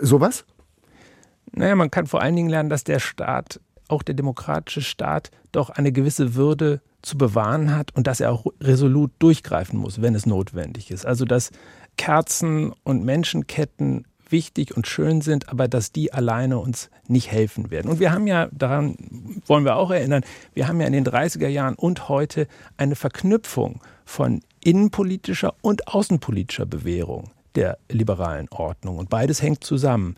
sowas? 0.01 0.45
Naja, 1.53 1.75
man 1.75 1.91
kann 1.91 2.07
vor 2.07 2.21
allen 2.21 2.35
Dingen 2.35 2.49
lernen, 2.49 2.69
dass 2.69 2.83
der 2.83 2.99
Staat, 2.99 3.59
auch 3.87 4.03
der 4.03 4.15
demokratische 4.15 4.81
Staat, 4.81 5.31
doch 5.51 5.69
eine 5.69 5.91
gewisse 5.91 6.35
Würde 6.35 6.81
zu 7.01 7.17
bewahren 7.17 7.75
hat 7.75 7.93
und 7.95 8.07
dass 8.07 8.19
er 8.19 8.31
auch 8.31 8.45
resolut 8.61 9.11
durchgreifen 9.19 9.79
muss, 9.79 10.01
wenn 10.01 10.15
es 10.15 10.25
notwendig 10.25 10.91
ist. 10.91 11.05
Also 11.05 11.25
dass 11.25 11.51
Kerzen 11.97 12.73
und 12.83 13.03
Menschenketten 13.03 14.05
wichtig 14.29 14.75
und 14.77 14.87
schön 14.87 15.21
sind, 15.21 15.49
aber 15.49 15.67
dass 15.67 15.91
die 15.91 16.13
alleine 16.13 16.57
uns 16.59 16.89
nicht 17.07 17.31
helfen 17.31 17.69
werden. 17.69 17.91
Und 17.91 17.99
wir 17.99 18.13
haben 18.13 18.27
ja, 18.27 18.47
daran 18.51 18.95
wollen 19.45 19.65
wir 19.65 19.75
auch 19.75 19.91
erinnern, 19.91 20.23
wir 20.53 20.67
haben 20.67 20.79
ja 20.79 20.87
in 20.87 20.93
den 20.93 21.05
30er 21.05 21.47
Jahren 21.47 21.75
und 21.75 22.07
heute 22.07 22.47
eine 22.77 22.95
Verknüpfung 22.95 23.81
von 24.05 24.41
innenpolitischer 24.63 25.53
und 25.61 25.89
außenpolitischer 25.89 26.65
Bewährung 26.65 27.31
der 27.55 27.77
liberalen 27.89 28.47
Ordnung. 28.49 28.97
Und 28.97 29.09
beides 29.09 29.41
hängt 29.41 29.63
zusammen. 29.63 30.15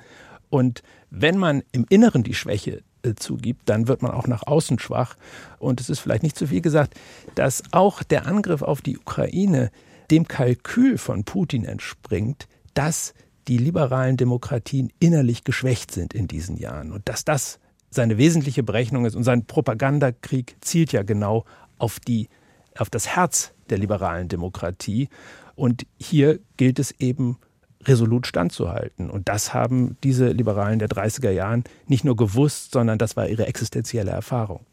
Und 0.50 0.84
wenn 1.10 1.38
man 1.38 1.64
im 1.72 1.86
Inneren 1.90 2.24
die 2.24 2.34
Schwäche 2.34 2.84
äh, 3.04 3.16
zugibt, 3.16 3.68
dann 3.70 3.88
wird 3.88 4.02
man 4.02 4.12
auch 4.12 4.28
nach 4.28 4.46
außen 4.46 4.80
schwach. 4.80 5.16
Und 5.60 5.82
es 5.82 5.90
ist 5.90 6.00
vielleicht 6.00 6.24
nicht 6.24 6.38
zu 6.38 6.48
viel 6.48 6.62
gesagt, 6.62 6.96
dass 7.36 7.64
auch 7.72 8.04
der 8.04 8.28
Angriff 8.28 8.62
auf 8.62 8.82
die 8.82 8.98
Ukraine 8.98 9.72
dem 10.12 10.28
Kalkül 10.28 10.98
von 10.98 11.24
Putin 11.24 11.66
entspringt, 11.66 12.48
dass 12.74 13.14
die 13.48 13.58
liberalen 13.58 14.18
Demokratien 14.18 14.92
innerlich 15.00 15.44
geschwächt 15.44 15.92
sind 15.92 16.14
in 16.14 16.28
diesen 16.28 16.58
Jahren 16.58 16.92
und 16.92 17.10
dass 17.10 17.26
das 17.26 17.60
seine 17.90 18.18
wesentliche 18.18 18.64
Berechnung 18.64 19.06
ist 19.06 19.16
und 19.16 19.24
sein 19.24 19.46
Propagandakrieg 19.46 20.56
zielt 20.62 20.92
ja 20.92 21.04
genau 21.04 21.46
auf 21.78 22.00
die 22.00 22.30
auf 22.78 22.90
das 22.90 23.08
Herz 23.08 23.54
der 23.70 23.78
liberalen 23.78 24.30
Demokratie 24.30 25.10
und 25.56 25.86
hier 26.00 26.40
gilt 26.58 26.80
es 26.80 26.92
eben 27.00 27.38
resolut 27.86 28.28
standzuhalten. 28.28 29.10
Und 29.10 29.30
das 29.30 29.54
haben 29.54 29.98
diese 30.04 30.30
Liberalen 30.30 30.80
der 30.80 30.90
30er 30.90 31.32
Jahren 31.32 31.64
nicht 31.88 32.06
nur 32.06 32.16
gewusst, 32.16 32.72
sondern 32.72 32.98
das 32.98 33.18
war 33.18 33.28
ihre 33.28 33.46
existenzielle 33.46 34.12
Erfahrung. 34.12 34.66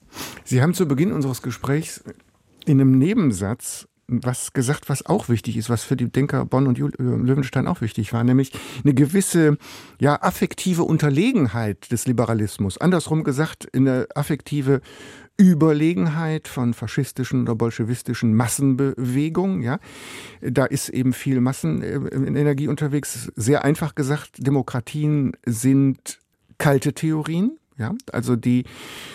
Sie 0.44 0.62
haben 0.62 0.74
zu 0.74 0.86
Beginn 0.86 1.12
unseres 1.12 1.42
Gesprächs 1.42 2.02
in 2.66 2.80
einem 2.80 2.98
Nebensatz 2.98 3.88
was 4.10 4.52
gesagt, 4.52 4.88
was 4.88 5.06
auch 5.06 5.28
wichtig 5.28 5.56
ist, 5.56 5.70
was 5.70 5.84
für 5.84 5.96
die 5.96 6.10
Denker 6.10 6.44
Bonn 6.44 6.66
und 6.66 6.78
äh, 6.78 6.84
Löwenstein 6.98 7.66
auch 7.66 7.80
wichtig 7.80 8.12
war, 8.12 8.24
nämlich 8.24 8.52
eine 8.84 8.94
gewisse 8.94 9.56
ja 10.00 10.20
affektive 10.22 10.84
Unterlegenheit 10.84 11.90
des 11.92 12.06
Liberalismus. 12.06 12.78
Andersrum 12.78 13.24
gesagt, 13.24 13.68
eine 13.74 14.06
affektive 14.14 14.80
Überlegenheit 15.40 16.48
von 16.48 16.74
faschistischen 16.74 17.42
oder 17.42 17.54
bolschewistischen 17.54 18.34
Massenbewegungen. 18.34 19.62
Ja, 19.62 19.78
da 20.42 20.66
ist 20.66 20.90
eben 20.90 21.14
viel 21.14 21.40
Massenenergie 21.40 22.68
unterwegs. 22.68 23.32
Sehr 23.36 23.64
einfach 23.64 23.94
gesagt, 23.94 24.46
Demokratien 24.46 25.32
sind 25.46 26.18
kalte 26.58 26.92
Theorien. 26.92 27.56
Ja, 27.78 27.94
also 28.12 28.36
die 28.36 28.64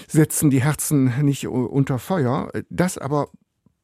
setzen 0.07 0.49
die 0.49 0.63
Herzen 0.63 1.13
nicht 1.21 1.47
unter 1.47 1.99
Feuer. 1.99 2.51
Das 2.71 2.97
aber 2.97 3.27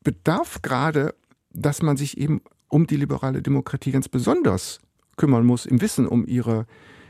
bedarf 0.03 0.61
gerade, 0.61 1.13
dass 1.53 1.81
man 1.81 1.97
sich 1.97 2.17
eben 2.17 2.41
um 2.69 2.87
die 2.87 2.97
liberale 2.97 3.41
Demokratie 3.41 3.91
ganz 3.91 4.07
besonders 4.07 4.79
kümmern 5.17 5.45
muss, 5.45 5.65
im 5.65 5.81
Wissen 5.81 6.07
um 6.07 6.25
ihre 6.25 6.65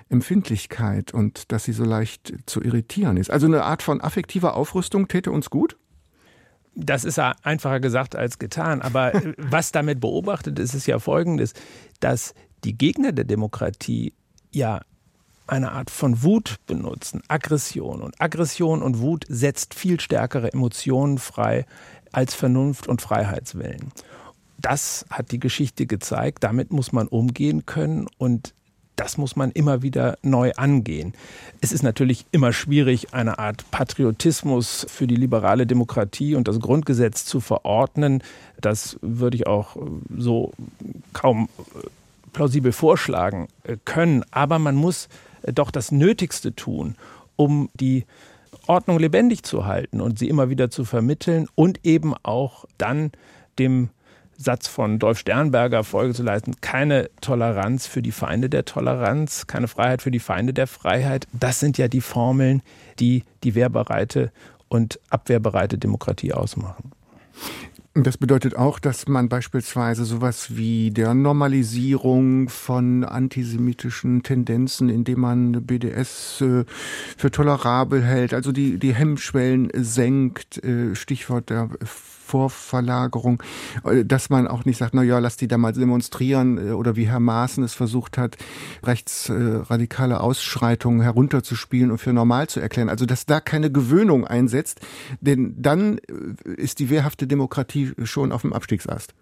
Empfindlichkeit 0.09 1.13
und 1.13 1.51
dass 1.51 1.63
sie 1.63 1.73
so 1.73 1.85
leicht 1.85 2.33
zu 2.45 2.61
irritieren 2.61 3.17
ist. 3.17 3.31
Also 3.31 3.47
eine 3.47 3.63
Art 3.63 3.81
von 3.81 4.01
affektiver 4.01 4.55
Aufrüstung 4.55 5.07
täte 5.07 5.31
uns 5.31 5.49
gut? 5.49 5.77
Das 6.75 7.05
ist 7.05 7.19
einfacher 7.19 7.79
gesagt 7.79 8.15
als 8.15 8.37
getan. 8.39 8.81
Aber 8.81 9.13
was 9.37 9.71
damit 9.71 10.01
beobachtet 10.01 10.59
ist, 10.59 10.73
ist 10.73 10.87
ja 10.87 10.99
folgendes, 10.99 11.53
dass 11.99 12.33
die 12.63 12.77
Gegner 12.77 13.11
der 13.11 13.25
Demokratie 13.25 14.13
ja 14.51 14.81
eine 15.47 15.71
Art 15.71 15.89
von 15.89 16.23
Wut 16.23 16.57
benutzen, 16.65 17.21
Aggression. 17.27 18.01
Und 18.01 18.19
Aggression 18.21 18.81
und 18.81 18.99
Wut 18.99 19.25
setzt 19.27 19.73
viel 19.73 19.99
stärkere 19.99 20.53
Emotionen 20.53 21.17
frei 21.17 21.65
als 22.11 22.33
Vernunft 22.33 22.87
und 22.87 23.01
Freiheitswillen. 23.01 23.91
Das 24.57 25.05
hat 25.09 25.31
die 25.31 25.39
Geschichte 25.39 25.85
gezeigt. 25.85 26.43
Damit 26.43 26.71
muss 26.71 26.91
man 26.91 27.07
umgehen 27.07 27.65
können 27.65 28.07
und 28.17 28.53
das 28.95 29.17
muss 29.17 29.35
man 29.35 29.49
immer 29.51 29.81
wieder 29.81 30.17
neu 30.21 30.51
angehen. 30.57 31.13
Es 31.59 31.71
ist 31.71 31.81
natürlich 31.81 32.25
immer 32.31 32.53
schwierig, 32.53 33.13
eine 33.13 33.39
Art 33.39 33.65
Patriotismus 33.71 34.85
für 34.89 35.07
die 35.07 35.15
liberale 35.15 35.65
Demokratie 35.65 36.35
und 36.35 36.47
das 36.47 36.59
Grundgesetz 36.59 37.25
zu 37.25 37.39
verordnen. 37.39 38.23
Das 38.59 38.99
würde 39.01 39.37
ich 39.37 39.47
auch 39.47 39.75
so 40.15 40.51
kaum 41.13 41.49
plausibel 42.31 42.71
vorschlagen 42.71 43.47
äh, 43.63 43.77
können. 43.85 44.23
Aber 44.31 44.59
man 44.59 44.75
muss 44.75 45.09
äh, 45.41 45.53
doch 45.53 45.71
das 45.71 45.91
Nötigste 45.91 46.55
tun, 46.55 46.95
um 47.35 47.69
die 47.73 48.05
Ordnung 48.67 48.99
lebendig 48.99 49.43
zu 49.43 49.65
halten 49.65 50.01
und 50.01 50.19
sie 50.19 50.29
immer 50.29 50.49
wieder 50.49 50.69
zu 50.69 50.85
vermitteln 50.85 51.47
und 51.55 51.79
eben 51.85 52.13
auch 52.23 52.65
dann 52.77 53.11
dem 53.59 53.89
Satz 54.37 54.67
von 54.67 54.97
Dolf 54.97 55.19
Sternberger 55.19 55.83
Folge 55.83 56.13
zu 56.13 56.23
leisten, 56.23 56.55
keine 56.61 57.09
Toleranz 57.21 57.85
für 57.85 58.01
die 58.01 58.11
Feinde 58.11 58.49
der 58.49 58.65
Toleranz, 58.65 59.45
keine 59.47 59.67
Freiheit 59.67 60.01
für 60.01 60.11
die 60.11 60.19
Feinde 60.19 60.53
der 60.53 60.67
Freiheit. 60.67 61.27
Das 61.31 61.59
sind 61.59 61.77
ja 61.77 61.87
die 61.87 62.01
Formeln, 62.01 62.63
die 62.99 63.23
die 63.43 63.55
wehrbereite 63.55 64.31
und 64.67 64.99
abwehrbereite 65.09 65.77
Demokratie 65.77 66.33
ausmachen. 66.33 66.91
Das 67.93 68.17
bedeutet 68.17 68.55
auch, 68.55 68.79
dass 68.79 69.09
man 69.09 69.27
beispielsweise 69.27 70.05
sowas 70.05 70.55
wie 70.55 70.91
der 70.91 71.13
Normalisierung 71.13 72.47
von 72.47 73.03
antisemitischen 73.03 74.23
Tendenzen, 74.23 74.87
indem 74.87 75.19
man 75.19 75.65
BDS 75.65 76.39
äh, 76.39 76.63
für 77.17 77.31
tolerabel 77.31 78.01
hält, 78.01 78.33
also 78.33 78.53
die, 78.53 78.77
die 78.77 78.95
Hemmschwellen 78.95 79.69
senkt, 79.75 80.63
äh, 80.63 80.95
Stichwort 80.95 81.49
der 81.49 81.69
Vorverlagerung, 82.31 83.43
äh, 83.83 84.05
dass 84.05 84.29
man 84.29 84.47
auch 84.47 84.63
nicht 84.63 84.77
sagt, 84.77 84.93
na 84.93 85.03
ja, 85.03 85.19
lass 85.19 85.35
die 85.35 85.47
da 85.47 85.57
mal 85.57 85.73
demonstrieren 85.73 86.57
äh, 86.57 86.71
oder 86.71 86.95
wie 86.95 87.07
Herr 87.07 87.19
Maaßen 87.19 87.63
es 87.63 87.73
versucht 87.73 88.17
hat, 88.17 88.37
rechtsradikale 88.83 90.21
Ausschreitungen 90.21 91.01
herunterzuspielen 91.01 91.91
und 91.91 91.97
für 91.97 92.13
normal 92.13 92.47
zu 92.47 92.59
erklären. 92.59 92.89
Also, 92.89 93.05
dass 93.05 93.25
da 93.25 93.41
keine 93.41 93.71
Gewöhnung 93.71 94.25
einsetzt, 94.25 94.79
denn 95.19 95.55
dann 95.57 95.97
äh, 95.97 96.51
ist 96.55 96.79
die 96.79 96.89
wehrhafte 96.89 97.27
Demokratie 97.27 97.91
schon 98.03 98.31
auf 98.31 98.41
dem 98.41 98.53
Abstiegsast. 98.53 99.13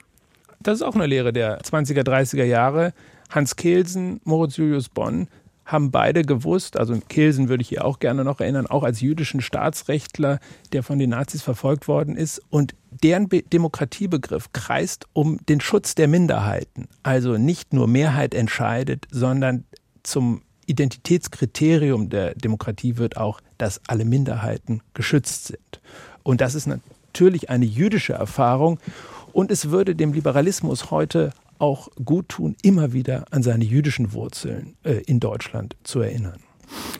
Das 0.62 0.76
ist 0.76 0.82
auch 0.84 0.96
eine 0.96 1.08
Lehre 1.08 1.34
der 1.34 1.62
20er, 1.62 2.04
30er 2.04 2.44
Jahre. 2.44 2.94
Hans 3.30 3.56
Kelsen, 3.56 4.20
Moritz 4.24 4.58
Julius 4.58 4.90
Bonn 4.90 5.28
haben 5.72 5.92
beide 5.92 6.24
gewusst, 6.24 6.78
also 6.78 7.00
Kelsen 7.10 7.48
würde 7.48 7.62
ich 7.62 7.70
hier 7.70 7.86
auch 7.86 8.00
gerne 8.00 8.24
noch 8.24 8.40
erinnern, 8.40 8.66
auch 8.66 8.84
als 8.84 9.02
jüdischen 9.02 9.40
Staatsrechtler, 9.40 10.40
der 10.74 10.84
von 10.84 10.98
den 10.98 11.12
Nazis 11.12 11.44
verfolgt 11.44 11.88
worden 11.88 12.16
ist. 12.16 12.42
Und 12.50 12.74
deren 13.04 13.30
Be 13.30 13.42
Demokratiebegriff 13.42 14.52
kreist 14.54 15.06
um 15.14 15.44
den 15.48 15.62
Schutz 15.62 15.96
der 15.96 16.08
Minderheiten. 16.08 16.88
Also 17.04 17.38
nicht 17.38 17.74
nur 17.74 17.88
Mehrheit 17.88 18.34
entscheidet, 18.34 19.08
sondern 19.12 19.66
zum 20.04 20.42
Identitätskriterium 20.66 22.10
der 22.10 22.36
Demokratie 22.36 22.98
wird 22.98 23.18
auch, 23.18 23.42
dass 23.58 23.82
alle 23.88 24.06
Minderheiten 24.06 24.82
geschützt 24.94 25.48
sind. 25.48 25.82
Und 26.24 26.42
das 26.42 26.56
ist 26.56 26.68
natürlich 26.68 27.50
eine 27.50 27.66
jüdische 27.66 28.14
Erfahrung. 28.14 28.80
Und 29.34 29.52
es 29.52 29.72
würde 29.72 29.96
dem 29.96 30.14
Liberalismus 30.14 30.92
heute 30.92 31.32
auch 31.58 31.90
gut 32.04 32.30
tun, 32.30 32.56
immer 32.62 32.94
wieder 32.94 33.26
an 33.32 33.44
seine 33.44 33.66
jüdischen 33.66 34.14
Wurzeln 34.14 34.76
äh, 34.84 35.02
in 35.06 35.20
Deutschland 35.20 35.76
zu 35.84 36.00
erinnern. 36.00 36.40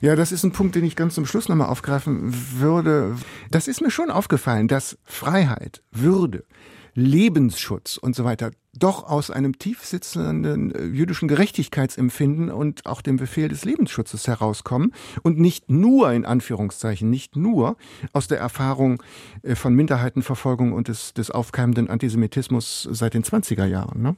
Ja, 0.02 0.16
das 0.16 0.32
ist 0.32 0.44
ein 0.44 0.52
Punkt, 0.52 0.76
den 0.76 0.86
ich 0.86 0.96
ganz 0.96 1.16
zum 1.16 1.26
Schluss 1.26 1.50
nochmal 1.50 1.70
aufgreifen 1.70 2.34
würde. 2.60 3.16
Das 3.52 3.68
ist 3.68 3.82
mir 3.82 3.92
schon 3.92 4.10
aufgefallen, 4.10 4.68
dass 4.68 4.98
Freiheit, 5.04 5.82
Würde, 5.92 6.46
Lebensschutz 6.94 7.98
und 7.98 8.16
so 8.16 8.24
weiter 8.24 8.52
doch 8.78 9.04
aus 9.04 9.32
einem 9.32 9.58
tief 9.58 9.84
sitzenden 9.84 10.74
äh, 10.74 10.84
jüdischen 10.84 11.28
Gerechtigkeitsempfinden 11.28 12.52
und 12.52 12.86
auch 12.86 13.02
dem 13.02 13.18
Befehl 13.18 13.50
des 13.50 13.66
Lebensschutzes 13.66 14.28
herauskommen 14.28 14.94
und 15.24 15.40
nicht 15.40 15.70
nur 15.70 16.12
in 16.12 16.26
Anführungszeichen, 16.26 17.10
nicht 17.10 17.36
nur 17.36 17.78
aus 18.14 18.28
der 18.28 18.40
Erfahrung 18.40 19.02
äh, 19.42 19.56
von 19.56 19.74
Minderheitenverfolgung 19.74 20.74
und 20.74 20.88
des, 20.88 21.14
des 21.14 21.32
aufkeimenden 21.32 21.90
Antisemitismus 21.90 22.88
seit 22.92 23.14
den 23.14 23.24
20er 23.24 23.66
Jahren. 23.66 24.02
Ne? 24.02 24.16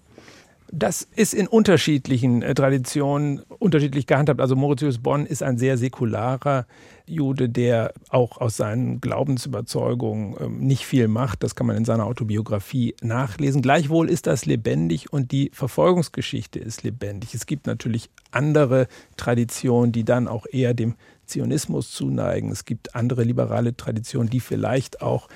Das 0.74 1.06
ist 1.16 1.34
in 1.34 1.48
unterschiedlichen 1.48 2.42
äh, 2.42 2.54
Traditionen 2.54 3.42
unterschiedlich 3.60 4.08
gehandhabt. 4.08 4.40
Also 4.40 4.56
Mauritius 4.56 5.00
Bonn 5.00 5.26
ist 5.26 5.44
ein 5.44 5.58
sehr 5.58 5.78
säkularer 5.78 6.66
Jude, 7.06 7.50
der 7.50 7.94
auch 8.10 8.40
aus 8.40 8.56
seinen 8.56 9.02
Glaubensüberzeugungen 9.02 10.36
ähm, 10.40 10.60
nicht 10.60 10.86
viel 10.86 11.10
macht. 11.10 11.44
Das 11.44 11.56
kann 11.56 11.68
man 11.68 11.76
in 11.76 11.84
seiner 11.84 12.06
Autobiografie 12.06 12.96
nachlesen. 13.02 13.62
Gleichwohl 13.62 14.10
ist 14.10 14.28
das 14.28 14.46
lebendig 14.46 15.12
und 15.12 15.34
die 15.34 15.52
Verfolgungsgeschichte 15.54 16.60
ist 16.60 16.84
lebendig. 16.84 17.34
Es 17.34 17.46
gibt 17.46 17.68
natürlich 17.68 18.10
andere 18.32 18.88
Traditionen, 19.18 19.92
die 19.92 20.06
dann 20.06 20.30
auch 20.30 20.46
eher 20.50 20.74
dem 20.74 20.96
Zionismus 21.26 21.92
zuneigen. 21.92 22.50
Es 22.50 22.64
gibt 22.64 22.96
andere 22.96 23.24
liberale 23.26 23.76
Traditionen, 23.76 24.30
die 24.30 24.40
vielleicht 24.40 25.02
auch 25.02 25.28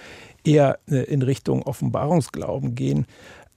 eher 0.45 0.79
äh, 0.89 1.03
in 1.03 1.21
Richtung 1.21 1.63
Offenbarungsglauben 1.63 2.73
gehen 2.75 3.05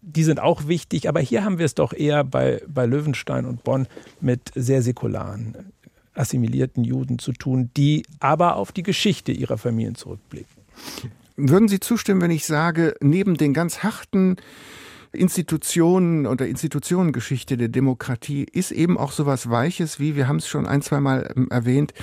die 0.00 0.24
sind 0.24 0.40
auch 0.40 0.68
wichtig, 0.68 1.08
aber 1.08 1.20
hier 1.20 1.44
haben 1.44 1.58
wir 1.58 1.66
es 1.66 1.74
doch 1.74 1.92
eher 1.92 2.24
bei, 2.24 2.62
bei 2.68 2.86
Löwenstein 2.86 3.44
und 3.46 3.64
Bonn 3.64 3.86
mit 4.20 4.52
sehr 4.54 4.82
säkularen, 4.82 5.72
assimilierten 6.14 6.84
Juden 6.84 7.18
zu 7.18 7.32
tun, 7.32 7.70
die 7.76 8.04
aber 8.20 8.56
auf 8.56 8.72
die 8.72 8.82
Geschichte 8.82 9.32
ihrer 9.32 9.58
Familien 9.58 9.94
zurückblicken. 9.94 10.48
Würden 11.36 11.68
Sie 11.68 11.80
zustimmen, 11.80 12.20
wenn 12.20 12.30
ich 12.30 12.46
sage, 12.46 12.94
neben 13.00 13.36
den 13.36 13.54
ganz 13.54 13.82
harten 13.82 14.36
Institutionen 15.12 16.26
oder 16.26 16.46
Institutionengeschichte 16.46 17.56
der 17.56 17.68
Demokratie 17.68 18.44
ist 18.44 18.72
eben 18.72 18.98
auch 18.98 19.12
sowas 19.12 19.48
Weiches, 19.48 20.00
wie 20.00 20.16
wir 20.16 20.28
haben 20.28 20.36
es 20.36 20.48
schon 20.48 20.66
ein, 20.66 20.82
zwei 20.82 21.00
Mal 21.00 21.32
ähm, 21.36 21.48
erwähnt, 21.50 21.94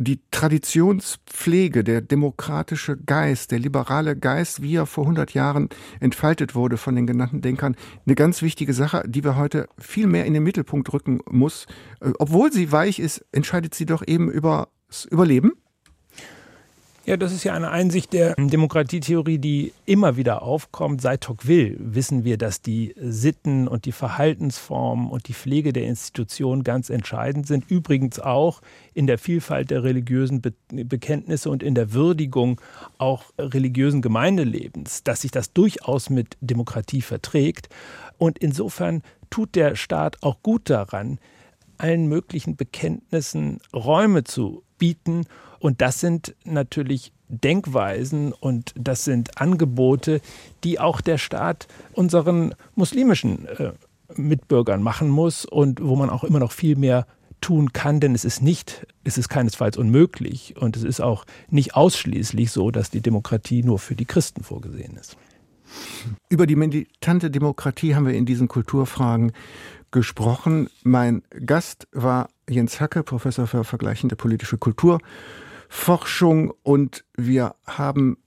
die 0.00 0.20
Traditionspflege, 0.30 1.84
der 1.84 2.00
demokratische 2.00 2.96
Geist, 2.96 3.50
der 3.50 3.58
liberale 3.58 4.16
Geist, 4.16 4.62
wie 4.62 4.76
er 4.76 4.86
vor 4.86 5.04
100 5.04 5.34
Jahren 5.34 5.68
entfaltet 6.00 6.54
wurde 6.54 6.76
von 6.76 6.96
den 6.96 7.06
genannten 7.06 7.42
Denkern, 7.42 7.76
eine 8.06 8.14
ganz 8.14 8.42
wichtige 8.42 8.72
Sache, 8.72 9.04
die 9.06 9.24
wir 9.24 9.36
heute 9.36 9.68
viel 9.78 10.06
mehr 10.06 10.24
in 10.24 10.34
den 10.34 10.42
Mittelpunkt 10.42 10.92
rücken 10.92 11.20
muss. 11.30 11.66
Äh, 12.00 12.12
obwohl 12.18 12.52
sie 12.52 12.72
weich 12.72 12.98
ist, 12.98 13.24
entscheidet 13.32 13.74
sie 13.74 13.86
doch 13.86 14.02
eben 14.06 14.30
über 14.30 14.68
das 14.88 15.04
Überleben 15.04 15.52
ja, 17.06 17.16
das 17.16 17.32
ist 17.32 17.44
ja 17.44 17.54
eine 17.54 17.70
Einsicht 17.70 18.12
der 18.12 18.34
Demokratietheorie, 18.36 19.38
die 19.38 19.72
immer 19.86 20.16
wieder 20.16 20.42
aufkommt. 20.42 21.00
Seit 21.00 21.22
Tocqueville 21.22 21.76
wissen 21.78 22.24
wir, 22.24 22.36
dass 22.36 22.60
die 22.60 22.94
Sitten 23.00 23.68
und 23.68 23.86
die 23.86 23.92
Verhaltensformen 23.92 25.10
und 25.10 25.26
die 25.28 25.32
Pflege 25.32 25.72
der 25.72 25.86
Institutionen 25.86 26.62
ganz 26.62 26.90
entscheidend 26.90 27.46
sind. 27.46 27.70
Übrigens 27.70 28.20
auch 28.20 28.60
in 28.92 29.06
der 29.06 29.18
Vielfalt 29.18 29.70
der 29.70 29.82
religiösen 29.82 30.40
Be 30.40 30.52
Bekenntnisse 30.70 31.50
und 31.50 31.62
in 31.62 31.74
der 31.74 31.92
Würdigung 31.92 32.60
auch 32.98 33.24
religiösen 33.38 34.02
Gemeindelebens, 34.02 35.02
dass 35.02 35.22
sich 35.22 35.30
das 35.30 35.52
durchaus 35.52 36.10
mit 36.10 36.36
Demokratie 36.40 37.02
verträgt. 37.02 37.68
Und 38.18 38.38
insofern 38.38 39.02
tut 39.30 39.56
der 39.56 39.74
Staat 39.74 40.22
auch 40.22 40.42
gut 40.42 40.70
daran, 40.70 41.18
allen 41.78 42.06
möglichen 42.06 42.56
Bekenntnissen 42.56 43.58
Räume 43.74 44.22
zu 44.24 44.62
bieten 44.78 45.24
und 45.60 45.80
das 45.80 46.00
sind 46.00 46.34
natürlich 46.44 47.12
Denkweisen 47.28 48.32
und 48.32 48.72
das 48.74 49.04
sind 49.04 49.40
Angebote, 49.40 50.20
die 50.64 50.80
auch 50.80 51.00
der 51.00 51.18
Staat 51.18 51.68
unseren 51.92 52.54
muslimischen 52.74 53.46
äh, 53.46 53.72
Mitbürgern 54.16 54.82
machen 54.82 55.08
muss 55.08 55.44
und 55.44 55.80
wo 55.80 55.94
man 55.94 56.10
auch 56.10 56.24
immer 56.24 56.40
noch 56.40 56.50
viel 56.50 56.76
mehr 56.76 57.06
tun 57.40 57.72
kann, 57.72 58.00
denn 58.00 58.14
es 58.14 58.24
ist 58.24 58.42
nicht, 58.42 58.86
es 59.04 59.16
ist 59.16 59.28
keinesfalls 59.28 59.76
unmöglich 59.76 60.56
und 60.58 60.76
es 60.76 60.82
ist 60.82 61.00
auch 61.00 61.24
nicht 61.48 61.74
ausschließlich 61.74 62.50
so, 62.50 62.70
dass 62.70 62.90
die 62.90 63.00
Demokratie 63.00 63.62
nur 63.62 63.78
für 63.78 63.94
die 63.94 64.04
Christen 64.04 64.42
vorgesehen 64.42 64.96
ist. 64.96 65.16
Über 66.28 66.46
die 66.46 66.56
militante 66.56 67.30
Demokratie 67.30 67.94
haben 67.94 68.06
wir 68.06 68.14
in 68.14 68.26
diesen 68.26 68.48
Kulturfragen 68.48 69.32
gesprochen. 69.92 70.68
Mein 70.82 71.22
Gast 71.46 71.86
war 71.92 72.28
Jens 72.48 72.80
Hacke, 72.80 73.04
Professor 73.04 73.46
für 73.46 73.64
vergleichende 73.64 74.16
politische 74.16 74.58
Kultur 74.58 75.00
Forschung 75.72 76.52
und 76.64 77.04
wir 77.16 77.54
haben 77.64 78.18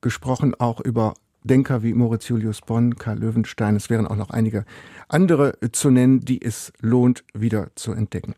gesprochen 0.00 0.54
auch 0.54 0.80
über 0.80 1.14
Denker 1.42 1.82
wie 1.82 1.92
Moritz 1.92 2.28
Julius 2.28 2.60
Bonn, 2.62 2.94
Karl 2.96 3.18
Löwenstein. 3.18 3.76
Es 3.76 3.90
wären 3.90 4.06
auch 4.06 4.16
noch 4.16 4.30
einige 4.30 4.64
andere 5.08 5.58
zu 5.72 5.90
nennen, 5.90 6.20
die 6.20 6.40
es 6.40 6.72
lohnt, 6.80 7.24
wieder 7.34 7.68
zu 7.74 7.92
entdecken. 7.92 8.34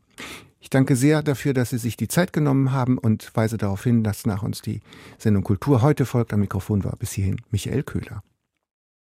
Ich 0.59 0.71
danke 0.71 0.97
sehr 0.97 1.23
dafür, 1.23 1.53
dass 1.55 1.71
Sie 1.71 1.79
sich 1.79 1.97
die 1.97 2.09
Zeit 2.09 2.33
genommen 2.33 2.73
haben 2.73 2.99
und 2.99 3.31
weise 3.37 3.59
darauf 3.59 3.85
hin, 3.85 4.03
dass 4.03 4.27
nach 4.27 4.43
uns 4.43 4.63
die 4.63 4.81
Sendung 5.19 5.45
Kultur 5.45 5.83
heute 5.83 6.07
folgt. 6.07 6.33
Am 6.33 6.41
Mikrofon 6.41 6.83
war 6.83 6.97
bis 6.97 7.13
hierhin 7.13 7.37
Michael 7.51 7.85
Köhler. 7.85 8.23